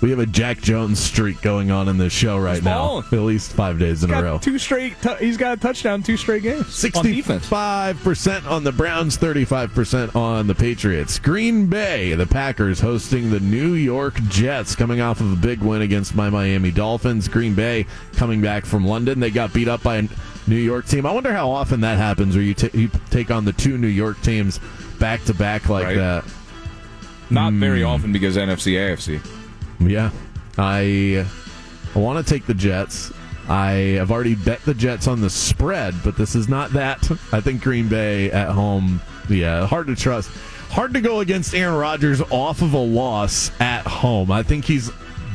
[0.00, 2.98] We have a Jack Jones streak going on in this show right now.
[2.98, 4.38] At least five days in a row.
[4.38, 4.94] two straight.
[5.02, 6.72] T- he's got a touchdown, two straight games.
[6.72, 11.18] Sixty-five percent on the Browns, thirty-five percent on the Patriots.
[11.18, 15.82] Green Bay, the Packers hosting the New York Jets, coming off of a big win
[15.82, 17.26] against my Miami Dolphins.
[17.26, 17.84] Green Bay
[18.14, 20.02] coming back from London, they got beat up by a
[20.46, 21.06] New York team.
[21.06, 23.88] I wonder how often that happens, where you, t- you take on the two New
[23.88, 24.60] York teams
[24.98, 25.96] back to back like Right.
[25.96, 26.24] that.
[27.30, 27.88] Not very hmm.
[27.88, 29.20] often because NFC AFC.
[29.80, 30.10] Yeah,
[30.56, 31.24] I
[31.94, 33.12] I want to take the Jets.
[33.48, 37.10] I have already bet the Jets on the spread, but this is not that.
[37.32, 39.00] I think Green Bay at home.
[39.28, 40.30] Yeah, hard to trust.
[40.70, 44.30] Hard to go against Aaron Rodgers off of a loss at home.
[44.30, 44.90] I think he's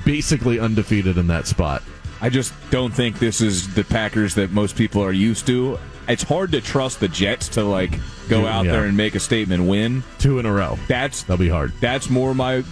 [0.06, 1.82] basically undefeated in that spot.
[2.22, 5.80] I just don't think this is the Packers that most people are used to.
[6.08, 7.98] It's hard to trust the Jets to like
[8.30, 8.58] go Yeah.
[8.60, 10.04] out there and make a statement win.
[10.20, 10.78] Two in a row.
[10.88, 11.74] That's That'll be hard.
[11.82, 12.64] that's more my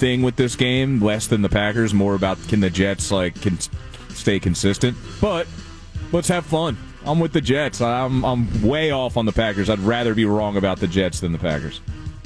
[0.00, 1.94] thing with this game, less than the Packers.
[1.94, 3.58] More about can the Jets like can
[4.08, 4.96] stay consistent.
[5.20, 5.46] But
[6.10, 6.76] let's have fun.
[7.04, 7.80] I'm with the Jets.
[7.80, 9.70] I'm I'm way off on the Packers.
[9.70, 11.80] I'd rather be wrong about the Jets than the Packers.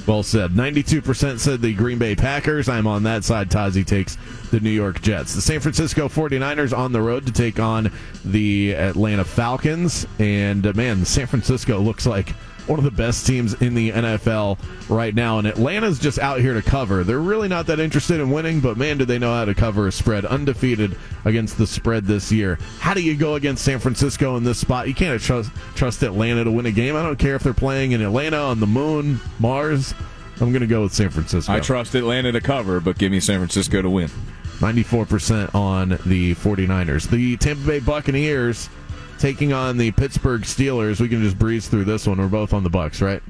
[0.07, 0.51] Well said.
[0.51, 2.69] 92% said the Green Bay Packers.
[2.69, 3.49] I'm on that side.
[3.49, 4.17] Tazi takes
[4.51, 5.33] the New York Jets.
[5.33, 7.91] The San Francisco 49ers on the road to take on
[8.23, 10.05] the Atlanta Falcons.
[10.19, 12.35] And uh, man, San Francisco looks like
[12.67, 14.57] one of the best teams in the NFL
[14.89, 15.37] right now.
[15.39, 17.03] And Atlanta's just out here to cover.
[17.03, 19.87] They're really not that interested in winning, but man, do they know how to cover
[19.87, 20.25] a spread.
[20.25, 22.57] Undefeated against the spread this year.
[22.79, 24.87] How do you go against San Francisco in this spot?
[24.87, 26.95] You can't trust, trust Atlanta to win a game.
[26.95, 29.93] I don't care if they're playing in Atlanta, on the moon, Mars.
[30.41, 31.53] I'm going to go with San Francisco.
[31.53, 34.09] I trust Atlanta to cover, but give me San Francisco to win.
[34.59, 37.09] 94% on the 49ers.
[37.09, 38.69] The Tampa Bay Buccaneers
[39.19, 40.99] taking on the Pittsburgh Steelers.
[40.99, 42.17] We can just breeze through this one.
[42.17, 43.21] We're both on the Bucs, right?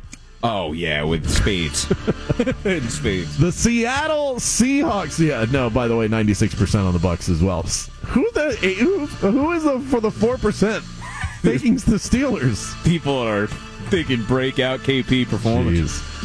[0.44, 1.90] Oh yeah, with speeds.
[2.66, 3.38] in speeds.
[3.38, 5.18] The Seattle Seahawks.
[5.18, 5.70] Yeah, no.
[5.70, 7.64] By the way, 96% on the Bucs as well.
[8.12, 10.84] Who the who, who is the for the four percent
[11.42, 12.82] taking the Steelers?
[12.84, 13.48] People are
[13.90, 15.80] thinking breakout KP performance.
[15.80, 16.16] Jeez.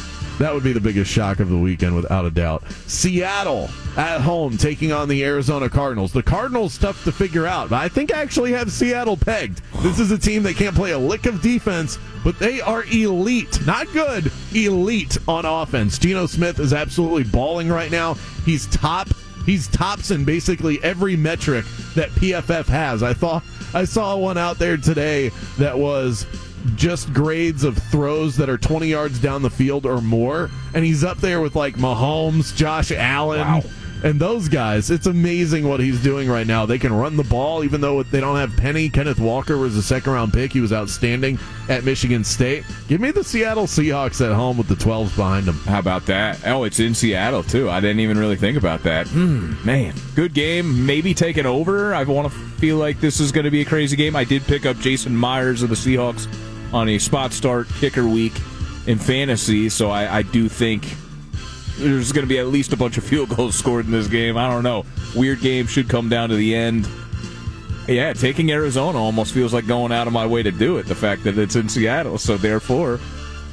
[0.40, 2.62] That would be the biggest shock of the weekend, without a doubt.
[2.86, 3.68] Seattle
[3.98, 6.14] at home taking on the Arizona Cardinals.
[6.14, 9.60] The Cardinals tough to figure out, but I think I actually have Seattle pegged.
[9.82, 13.66] This is a team that can't play a lick of defense, but they are elite,
[13.66, 15.98] not good, elite on offense.
[15.98, 18.14] Geno Smith is absolutely balling right now.
[18.46, 19.08] He's top.
[19.44, 23.02] He's tops in basically every metric that PFF has.
[23.02, 23.42] I thought
[23.74, 26.24] I saw one out there today that was
[26.76, 30.50] just grades of throws that are 20 yards down the field or more.
[30.74, 33.62] And he's up there with like Mahomes, Josh Allen,
[34.02, 34.90] and those guys.
[34.90, 36.66] It's amazing what he's doing right now.
[36.66, 38.88] They can run the ball, even though they don't have Penny.
[38.88, 40.52] Kenneth Walker was a second round pick.
[40.52, 41.38] He was outstanding
[41.68, 42.64] at Michigan State.
[42.88, 45.58] Give me the Seattle Seahawks at home with the 12s behind them.
[45.66, 46.40] How about that?
[46.46, 47.68] Oh, it's in Seattle too.
[47.68, 49.06] I didn't even really think about that.
[49.08, 50.86] Hmm, man, good game.
[50.86, 51.94] Maybe taking over.
[51.94, 54.16] I want to feel like this is going to be a crazy game.
[54.16, 56.26] I did pick up Jason Myers of the Seahawks
[56.72, 58.32] on a spot start kicker week
[58.86, 60.86] in fantasy, so I, I do think
[61.78, 64.36] there's going to be at least a bunch of field goals scored in this game.
[64.36, 64.84] I don't know.
[65.14, 66.88] Weird game should come down to the end.
[67.88, 70.86] Yeah, taking Arizona almost feels like going out of my way to do it.
[70.86, 73.00] The fact that it's in Seattle, so therefore,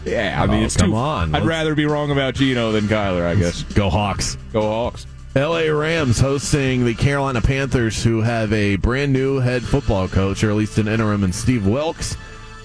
[0.06, 0.40] yeah.
[0.42, 1.30] I mean, Oh, it's come too, on.
[1.34, 3.26] I'd Let's- rather be wrong about Geno than Kyler.
[3.26, 3.64] I guess.
[3.64, 4.38] Go Hawks.
[4.54, 5.08] Go Hawks.
[5.36, 10.50] LA Rams hosting the Carolina Panthers, who have a brand new head football coach, or
[10.52, 12.16] at least an interim, and Steve Wilks.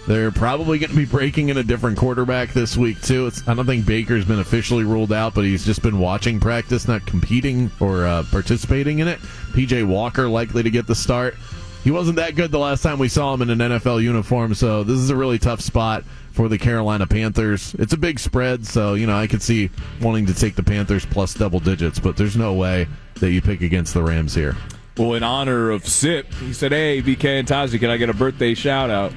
[0.07, 3.26] They're probably going to be breaking in a different quarterback this week too.
[3.28, 6.88] It's, I don't think Baker's been officially ruled out, but he's just been watching practice,
[6.88, 9.20] not competing or uh, participating in it.
[9.53, 11.36] PJ Walker likely to get the start.
[11.84, 14.84] He wasn't that good the last time we saw him in an NFL uniform, so
[14.84, 17.74] this is a really tough spot for the Carolina Panthers.
[17.78, 21.05] It's a big spread, so you know I could see wanting to take the Panthers
[21.07, 22.86] plus double digits, but there's no way
[23.16, 24.57] that you pick against the Rams here.
[24.96, 28.14] Well, in honor of Sip, he said, "Hey, BK and Tazi, can I get a
[28.14, 29.12] birthday shout out?"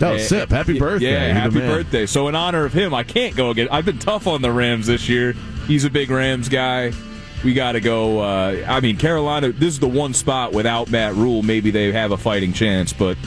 [0.00, 1.12] Eh, Sip, happy birthday!
[1.12, 2.06] Yeah, You're happy birthday.
[2.06, 3.68] So in honor of him, I can't go again.
[3.70, 5.34] I've been tough on the Rams this year.
[5.66, 6.92] He's a big Rams guy.
[7.44, 8.20] We got to go.
[8.20, 9.52] Uh, I mean, Carolina.
[9.52, 11.42] This is the one spot without Matt Rhule.
[11.42, 13.18] Maybe they have a fighting chance, but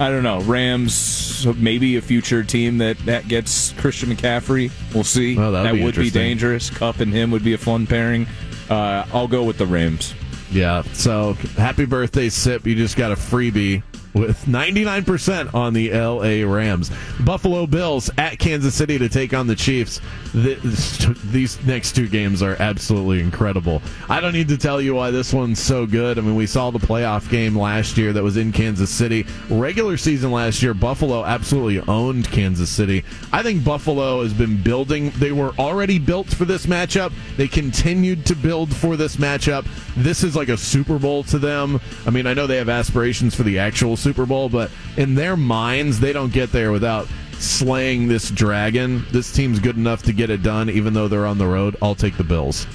[0.00, 0.40] I don't know.
[0.40, 4.70] Rams, maybe a future team that that gets Christian McCaffrey.
[4.94, 5.36] We'll see.
[5.36, 6.70] Well, that'd be would be dangerous.
[6.70, 8.26] Kupp and him would be a fun pairing.
[8.68, 10.14] Uh, I'll go with the Rams.
[10.50, 10.82] Yeah.
[10.94, 12.66] So happy birthday, Sip.
[12.66, 13.82] You just got a freebie
[14.14, 16.90] with 99% on the LA Rams.
[17.20, 20.00] Buffalo Bills at Kansas City to take on the Chiefs.
[20.34, 23.82] This, these next two games are absolutely incredible.
[24.08, 26.18] I don't need to tell you why this one's so good.
[26.18, 29.26] I mean, we saw the playoff game last year that was in Kansas City.
[29.48, 33.04] Regular season last year, Buffalo absolutely owned Kansas City.
[33.32, 35.10] I think Buffalo has been building.
[35.16, 37.12] They were already built for this matchup.
[37.36, 39.66] They continued to build for this matchup.
[39.96, 41.80] This is like a Super Bowl to them.
[42.06, 45.36] I mean, I know they have aspirations for the actual Super Bowl, but in their
[45.36, 49.04] minds, they don't get there without slaying this dragon.
[49.12, 51.76] This team's good enough to get it done, even though they're on the road.
[51.80, 52.66] I'll take the Bills.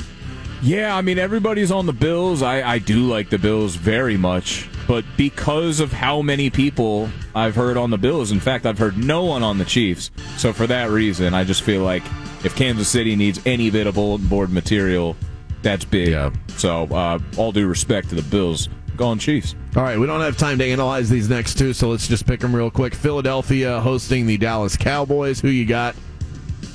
[0.61, 2.41] Yeah, I mean everybody's on the Bills.
[2.41, 7.55] I, I do like the Bills very much, but because of how many people I've
[7.55, 10.09] heard on the Bills, in fact, I've heard no one on the Chiefs.
[10.38, 12.03] So for that reason, I just feel like
[12.43, 15.15] if Kansas City needs any bit of bulletin board material,
[15.61, 16.09] that's big.
[16.09, 16.32] Yeah.
[16.57, 19.56] So uh, all due respect to the Bills, going Chiefs.
[19.76, 22.39] All right, we don't have time to analyze these next two, so let's just pick
[22.39, 22.96] them real quick.
[22.96, 25.39] Philadelphia hosting the Dallas Cowboys.
[25.39, 25.96] Who you got?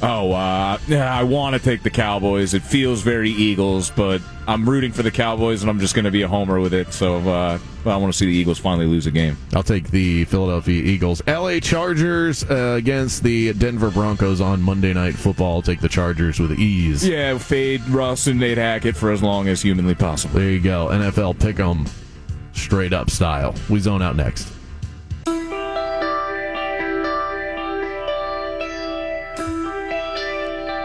[0.03, 2.55] Oh, uh, yeah, I want to take the Cowboys.
[2.55, 6.11] It feels very Eagles, but I'm rooting for the Cowboys, and I'm just going to
[6.11, 6.95] be a homer with it.
[6.95, 9.37] So uh, I want to see the Eagles finally lose a game.
[9.55, 11.23] I'll take the Philadelphia Eagles.
[11.27, 15.57] LA Chargers uh, against the Denver Broncos on Monday Night Football.
[15.57, 17.07] I'll take the Chargers with ease.
[17.07, 20.39] Yeah, fade Russ and Nate Hackett for as long as humanly possible.
[20.41, 20.89] There you go.
[20.89, 21.85] NFL pick 'em
[22.61, 23.55] straight up style.
[23.69, 24.53] We zone out next.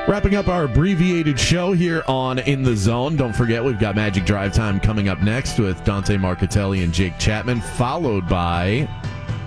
[0.08, 3.16] Wrapping up our abbreviated show here on In the Zone.
[3.16, 7.18] Don't forget, we've got Magic Drive Time coming up next with Dante Marcatelli and Jake
[7.18, 8.88] Chapman, followed by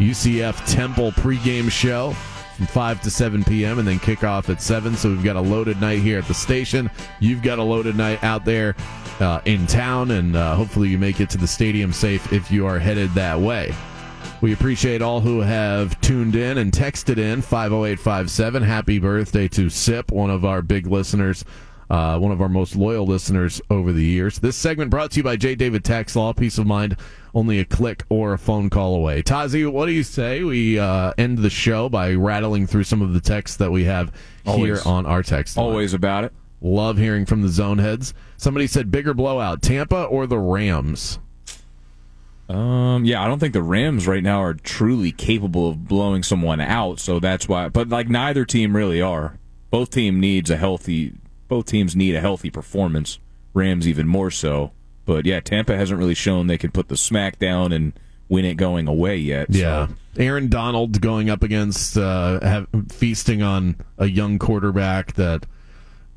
[0.01, 2.13] UCF Temple pregame show
[2.57, 3.79] from 5 to 7 p.m.
[3.79, 4.97] and then kickoff at 7.
[4.97, 6.91] So we've got a loaded night here at the station.
[7.21, 8.75] You've got a loaded night out there
[9.21, 12.67] uh, in town, and uh, hopefully you make it to the stadium safe if you
[12.67, 13.75] are headed that way.
[14.41, 18.63] We appreciate all who have tuned in and texted in 50857.
[18.63, 21.45] Happy birthday to Sip, one of our big listeners,
[21.91, 24.39] uh, one of our most loyal listeners over the years.
[24.39, 25.57] This segment brought to you by J.
[25.57, 26.33] David Tax Law.
[26.33, 26.97] Peace of mind,
[27.35, 29.23] only a click or a phone call away.
[29.23, 33.15] Tazi, what do you say we uh, end the show by rattling through some of
[33.15, 34.13] the texts that we have
[34.45, 35.67] here on our text line?
[35.67, 36.33] Always about it.
[36.61, 38.13] Love hearing from the zone heads.
[38.37, 41.19] Somebody said bigger blowout, Tampa or the Rams?
[42.49, 46.61] Um, yeah, I don't think the Rams right now are truly capable of blowing someone
[46.61, 47.69] out, so that's why.
[47.69, 49.39] But like neither team really are.
[49.71, 51.13] Both team needs a healthy.
[51.47, 53.19] Both teams need a healthy performance.
[53.53, 54.73] Rams even more so.
[55.05, 57.93] But yeah, Tampa hasn't really shown they can put the smack down and
[58.31, 59.53] win it going away yet.
[59.53, 65.45] so- Yeah, Aaron Donald going up against uh, have, feasting on a young quarterback that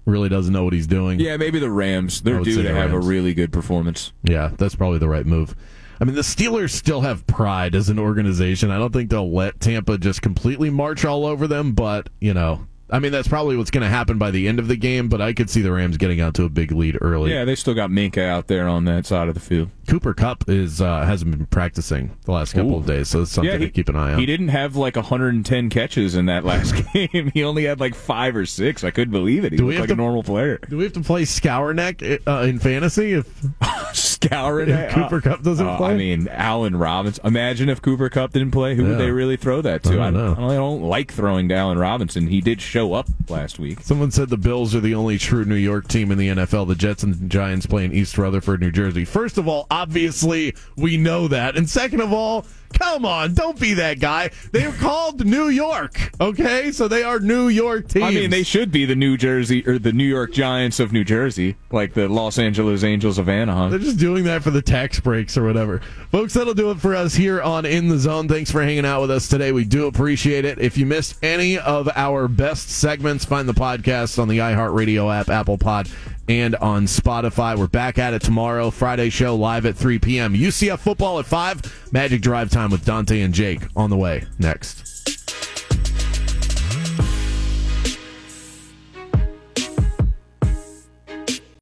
[0.06, 1.20] really doesn't know what he's doing.
[1.20, 2.22] Yeah, maybe the Rams.
[2.22, 3.06] They're due to the have Rams.
[3.06, 4.14] a really good performance.
[4.24, 5.56] Yeah, that's probably the right move.
[6.00, 8.72] I mean, the Steelers still have pride as an organization.
[8.72, 12.66] I don't think they'll let Tampa just completely march all over them, but, you know,
[12.92, 15.22] I mean, that's probably what's going to happen by the end of the game, but
[15.22, 17.32] I could see the Rams getting out to a big lead early.
[17.32, 19.70] Yeah, they still got Minkah out there on that side of the field.
[19.88, 22.78] Cooper Kupp is uh, hasn't been practicing the last couple Ooh.
[22.78, 24.20] of days, so it's something Yeah, he- to keep an eye on.
[24.20, 27.32] He didn't have like 110 catches in that last game.
[27.34, 28.84] he only had like five or six.
[28.84, 29.52] I couldn't believe it.
[29.54, 30.60] He Do we looked like to- a normal player.
[30.70, 33.14] Do we have to play Scour Neck uh, in fantasy?
[33.14, 33.26] If
[34.24, 34.92] scouring If it.
[34.94, 35.92] Cooper Kupp doesn't Uh, play?
[35.92, 37.26] I mean, Allen Robinson.
[37.26, 38.76] Imagine if Cooper Kupp didn't play.
[38.76, 38.90] Who Yeah.
[38.90, 40.02] would they really throw that to?
[40.02, 40.32] I don't know.
[40.50, 42.28] I don't like throwing to Allen Robinson.
[42.28, 43.80] He did show up last week.
[43.82, 46.66] Someone said the Bills are the only true New York team in the NFL.
[46.66, 49.06] The Jets and Giants play in East Rutherford, New Jersey.
[49.06, 53.76] First of all, obviously we know that, and second of all, come on, don't be
[53.76, 54.32] that guy.
[54.52, 56.72] They are called New York, okay?
[56.72, 58.06] So they are New York teams.
[58.06, 61.04] I mean, they should be the New Jersey or the New York Giants of New
[61.04, 63.70] Jersey, like the Los Angeles Angels of Anaheim.
[63.70, 65.82] They're just doing that for the tax breaks or whatever.
[66.12, 68.28] Folks, that'll do it for us here on In the Zone.
[68.28, 69.52] Thanks for hanging out with us today.
[69.52, 70.60] We do appreciate it.
[70.60, 75.30] If you missed any of our best segments, find the podcast on the iHeartRadio app,
[75.30, 75.90] Apple Pod,
[76.32, 77.58] and on Spotify.
[77.58, 78.72] We're back at it tomorrow.
[78.72, 80.34] Friday show live at 3 p.m.
[80.34, 81.90] UCF football at 5.
[81.92, 84.91] Magic Drive Time with Dante and Jake on the way next.